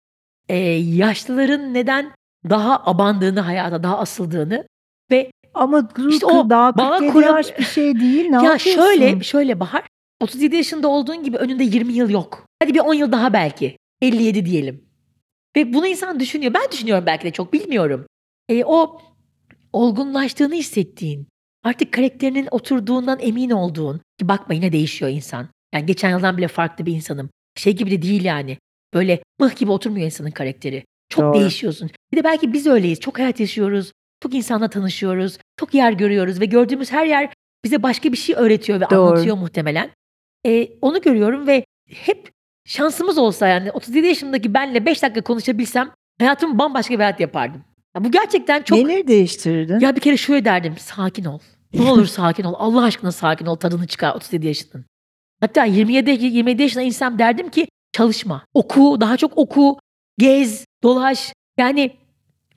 Eee, 0.48 0.78
yaşlıların 0.78 1.74
neden 1.74 2.12
daha 2.50 2.82
abandığını 2.86 3.40
hayata, 3.40 3.82
daha 3.82 3.98
asıldığını 3.98 4.66
ve 5.10 5.30
Ama 5.54 5.88
İşte 6.08 6.26
o 6.26 6.50
daha 6.50 6.76
bağ 6.76 6.98
47 6.98 7.12
kuram- 7.12 7.36
yaş 7.36 7.58
bir 7.58 7.64
şey 7.64 8.00
değil. 8.00 8.24
Ne 8.28 8.36
ya 8.36 8.42
yapıyorsun? 8.42 8.82
şöyle 8.82 9.20
şöyle 9.20 9.60
Bahar 9.60 9.82
37 10.20 10.56
yaşında 10.56 10.88
olduğun 10.88 11.22
gibi 11.22 11.36
önünde 11.36 11.64
20 11.64 11.92
yıl 11.92 12.10
yok. 12.10 12.46
Hadi 12.62 12.74
bir 12.74 12.80
10 12.80 12.94
yıl 12.94 13.12
daha 13.12 13.32
belki. 13.32 13.76
57 14.02 14.46
diyelim. 14.46 14.84
Ve 15.56 15.74
bunu 15.74 15.86
insan 15.86 16.20
düşünüyor. 16.20 16.54
Ben 16.54 16.72
düşünüyorum 16.72 17.06
belki 17.06 17.24
de 17.24 17.30
çok 17.30 17.52
bilmiyorum. 17.52 18.06
E, 18.48 18.64
o 18.64 19.00
olgunlaştığını 19.72 20.54
hissettiğin, 20.54 21.26
artık 21.64 21.92
karakterinin 21.92 22.48
oturduğundan 22.50 23.18
emin 23.20 23.50
olduğun 23.50 24.00
ki 24.18 24.28
bakma 24.28 24.54
yine 24.54 24.72
değişiyor 24.72 25.10
insan. 25.10 25.48
Yani 25.74 25.86
geçen 25.86 26.10
yıldan 26.10 26.36
bile 26.36 26.48
farklı 26.48 26.86
bir 26.86 26.92
insanım. 26.92 27.30
Şey 27.56 27.76
gibi 27.76 27.90
de 27.90 28.02
değil 28.02 28.24
yani. 28.24 28.58
Böyle 28.94 29.22
mıh 29.40 29.56
gibi 29.56 29.70
oturmuyor 29.70 30.06
insanın 30.06 30.30
karakteri. 30.30 30.84
Çok 31.08 31.24
Doğru. 31.24 31.40
değişiyorsun. 31.40 31.90
Bir 32.12 32.16
de 32.18 32.24
belki 32.24 32.52
biz 32.52 32.66
öyleyiz. 32.66 33.00
Çok 33.00 33.18
hayat 33.18 33.40
yaşıyoruz. 33.40 33.92
Çok 34.22 34.34
insanla 34.34 34.68
tanışıyoruz. 34.70 35.38
Çok 35.56 35.74
yer 35.74 35.92
görüyoruz 35.92 36.40
ve 36.40 36.44
gördüğümüz 36.44 36.92
her 36.92 37.06
yer 37.06 37.32
bize 37.64 37.82
başka 37.82 38.12
bir 38.12 38.16
şey 38.16 38.34
öğretiyor 38.38 38.80
ve 38.80 38.90
Doğru. 38.90 39.10
anlatıyor 39.10 39.36
muhtemelen. 39.36 39.90
Ee, 40.46 40.68
onu 40.82 41.00
görüyorum 41.00 41.46
ve 41.46 41.64
hep 41.88 42.30
şansımız 42.66 43.18
olsa 43.18 43.48
yani 43.48 43.70
37 43.70 44.06
yaşındaki 44.06 44.54
benle 44.54 44.86
5 44.86 45.02
dakika 45.02 45.20
konuşabilsem 45.20 45.90
hayatımı 46.18 46.58
bambaşka 46.58 46.94
bir 46.94 46.98
hayat 46.98 47.20
yapardım. 47.20 47.64
Ya 47.96 48.04
bu 48.04 48.10
gerçekten 48.10 48.62
çok 48.62 48.78
Neleri 48.78 49.08
değiştirirdin? 49.08 49.80
ya 49.80 49.96
bir 49.96 50.00
kere 50.00 50.16
şöyle 50.16 50.44
derdim. 50.44 50.74
Sakin 50.78 51.24
ol. 51.24 51.38
Ne 51.74 51.90
olur 51.90 52.06
sakin 52.06 52.44
ol. 52.44 52.54
Allah 52.56 52.82
aşkına 52.84 53.12
sakin 53.12 53.46
ol. 53.46 53.56
Tadını 53.56 53.86
çıkar 53.86 54.14
37 54.14 54.46
yaşının. 54.46 54.84
Hatta 55.40 55.64
27 55.64 56.10
27 56.10 56.62
yaşında 56.62 56.82
insem 56.82 57.18
derdim 57.18 57.48
ki 57.50 57.68
çalışma. 57.92 58.44
Oku, 58.54 59.00
daha 59.00 59.16
çok 59.16 59.38
oku, 59.38 59.78
gez, 60.18 60.64
dolaş. 60.82 61.32
Yani 61.58 61.96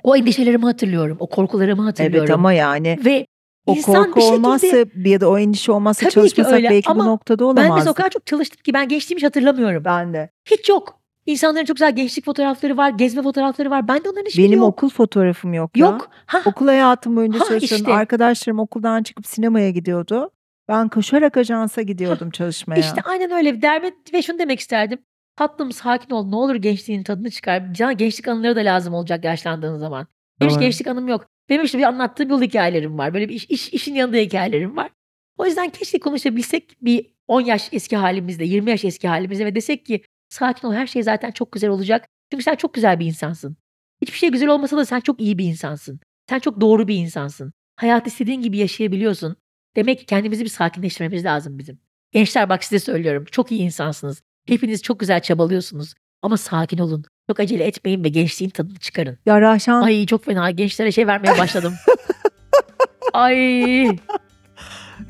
o 0.03 0.15
endişelerimi 0.15 0.63
hatırlıyorum. 0.65 1.17
O 1.19 1.27
korkularımı 1.29 1.81
hatırlıyorum. 1.83 2.19
evet 2.19 2.31
ama 2.35 2.53
yani 2.53 2.99
ve 3.05 3.27
o 3.65 3.75
insan 3.75 3.93
korku 4.03 4.15
bir 4.15 4.21
şekilde 4.21 4.35
olmazsa 4.47 4.77
ya 5.05 5.21
da 5.21 5.29
o 5.29 5.37
endişe 5.37 5.71
olmazsa 5.71 6.09
çalışmasak 6.09 6.53
öyle 6.53 6.69
belki 6.69 6.89
bu 6.95 7.05
noktada 7.05 7.39
ben 7.39 7.45
olamazdık. 7.45 7.75
mesela 7.75 7.91
o 7.91 7.93
kadar 7.93 8.09
çok 8.09 8.25
çalıştım 8.25 8.59
ki 8.63 8.73
ben 8.73 8.87
gençliğimi 8.87 9.17
hiç 9.19 9.25
hatırlamıyorum. 9.25 9.85
Ben 9.85 10.13
de. 10.13 10.29
Hiç 10.45 10.69
yok. 10.69 10.99
İnsanların 11.25 11.65
çok 11.65 11.75
güzel 11.75 11.95
gençlik 11.95 12.25
fotoğrafları 12.25 12.77
var, 12.77 12.89
gezme 12.89 13.23
fotoğrafları 13.23 13.69
var. 13.69 13.87
Ben 13.87 14.03
de 14.03 14.09
onların 14.09 14.25
hiçbiri 14.25 14.45
Benim 14.47 14.59
yok. 14.59 14.67
okul 14.67 14.89
fotoğrafım 14.89 15.53
yok 15.53 15.77
ya. 15.77 15.85
Yok. 15.85 16.09
Ha, 16.25 16.41
Okul 16.45 16.67
hayatım 16.67 17.15
boyunca 17.15 17.39
Ha, 17.39 17.45
çalışıyorum. 17.45 17.85
işte. 17.85 17.93
Arkadaşlarım 17.93 18.59
okuldan 18.59 19.03
çıkıp 19.03 19.27
sinemaya 19.27 19.69
gidiyordu. 19.69 20.31
Ben 20.67 20.89
koşarak 20.89 21.37
ajansa 21.37 21.81
gidiyordum 21.81 22.29
çalışmaya. 22.29 22.79
İşte 22.79 23.01
aynen 23.01 23.31
öyle. 23.31 23.61
Derme 23.61 23.91
ve 24.13 24.21
şunu 24.21 24.39
demek 24.39 24.59
isterdim. 24.59 24.99
Tatlım 25.35 25.71
sakin 25.71 26.13
ol. 26.13 26.27
Ne 26.27 26.35
olur 26.35 26.55
gençliğin 26.55 27.03
tadını 27.03 27.31
çıkar. 27.31 27.73
Can 27.73 27.97
gençlik 27.97 28.27
anıları 28.27 28.55
da 28.55 28.59
lazım 28.59 28.93
olacak 28.93 29.23
yaşlandığın 29.25 29.77
zaman. 29.77 30.07
Benim 30.41 30.49
hiç 30.49 30.55
Doğru. 30.55 30.63
gençlik 30.63 30.87
anım 30.87 31.07
yok. 31.07 31.27
Benim 31.49 31.63
işte 31.65 31.77
bir 31.77 31.83
anlattığım 31.83 32.29
yol 32.29 32.41
hikayelerim 32.41 32.97
var. 32.97 33.13
Böyle 33.13 33.29
bir 33.29 33.33
iş, 33.35 33.45
iş- 33.45 33.69
işin 33.73 33.95
yanında 33.95 34.17
hikayelerim 34.17 34.77
var. 34.77 34.91
O 35.37 35.45
yüzden 35.45 35.69
keşke 35.69 35.99
konuşabilsek 35.99 36.77
bir 36.81 37.13
10 37.27 37.41
yaş 37.41 37.69
eski 37.71 37.97
halimizde, 37.97 38.43
20 38.45 38.69
yaş 38.69 38.85
eski 38.85 39.07
halimizde 39.07 39.45
ve 39.45 39.55
desek 39.55 39.85
ki 39.85 40.03
sakin 40.29 40.67
ol 40.67 40.73
her 40.73 40.87
şey 40.87 41.03
zaten 41.03 41.31
çok 41.31 41.51
güzel 41.51 41.69
olacak. 41.69 42.07
Çünkü 42.31 42.43
sen 42.43 42.55
çok 42.55 42.73
güzel 42.73 42.99
bir 42.99 43.05
insansın. 43.05 43.57
Hiçbir 44.01 44.17
şey 44.17 44.29
güzel 44.29 44.49
olmasa 44.49 44.77
da 44.77 44.85
sen 44.85 44.99
çok 44.99 45.21
iyi 45.21 45.37
bir 45.37 45.45
insansın. 45.45 45.99
Sen 46.29 46.39
çok 46.39 46.61
doğru 46.61 46.87
bir 46.87 46.95
insansın. 46.95 47.53
Hayat 47.75 48.07
istediğin 48.07 48.41
gibi 48.41 48.57
yaşayabiliyorsun. 48.57 49.35
Demek 49.75 49.99
ki 49.99 50.05
kendimizi 50.05 50.43
bir 50.43 50.49
sakinleştirmemiz 50.49 51.25
lazım 51.25 51.57
bizim. 51.59 51.79
Gençler 52.11 52.49
bak 52.49 52.63
size 52.63 52.79
söylüyorum. 52.79 53.25
Çok 53.31 53.51
iyi 53.51 53.61
insansınız. 53.61 54.21
Hepiniz 54.47 54.81
çok 54.81 54.99
güzel 54.99 55.21
çabalıyorsunuz. 55.21 55.93
Ama 56.21 56.37
sakin 56.37 56.77
olun. 56.77 57.05
Çok 57.29 57.39
acele 57.39 57.63
etmeyin 57.63 58.03
ve 58.03 58.09
gençliğin 58.09 58.49
tadını 58.49 58.77
çıkarın. 58.79 59.17
Ya 59.25 59.41
Rahşan 59.41 59.81
Ay 59.81 60.05
çok 60.05 60.25
fena. 60.25 60.51
Gençlere 60.51 60.91
şey 60.91 61.07
vermeye 61.07 61.37
başladım. 61.37 61.73
Ay 63.13 63.97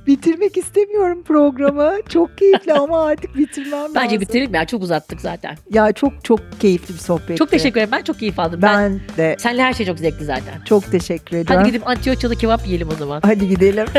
Bitirmek 0.08 0.58
istemiyorum 0.58 1.24
programı. 1.24 1.94
Çok 2.10 2.38
keyifli 2.38 2.74
ama 2.74 3.06
artık 3.06 3.38
bitirmem 3.38 3.72
lazım. 3.72 3.96
Bence 3.96 4.20
bitirelim 4.22 4.54
ya 4.54 4.66
çok 4.66 4.84
uzattık 4.84 5.22
zaten. 5.22 5.58
Ya 5.70 5.92
çok 5.92 6.26
çok 6.26 6.40
keyifli 6.60 6.94
bir 6.94 7.00
sohbetti. 7.00 7.36
Çok 7.36 7.52
teşekkür 7.52 7.80
ederim. 7.80 7.92
Ben 7.92 8.04
çok 8.04 8.20
keyif 8.20 8.40
aldım. 8.40 8.62
Ben, 8.62 9.02
Ben 9.10 9.18
de 9.18 9.36
Seninle 9.40 9.64
her 9.64 9.74
şey 9.74 9.86
çok 9.86 10.00
zevkli 10.00 10.26
zaten. 10.26 10.62
çok 10.66 10.92
teşekkür 10.92 11.38
ediyorum. 11.38 11.56
Hadi 11.64 11.72
gidip 11.72 11.88
Antioçyalı 11.88 12.36
kebap 12.36 12.66
yiyelim 12.68 12.90
o 12.90 12.96
zaman. 12.96 13.22
Hadi 13.26 13.48
gidelim. 13.50 13.86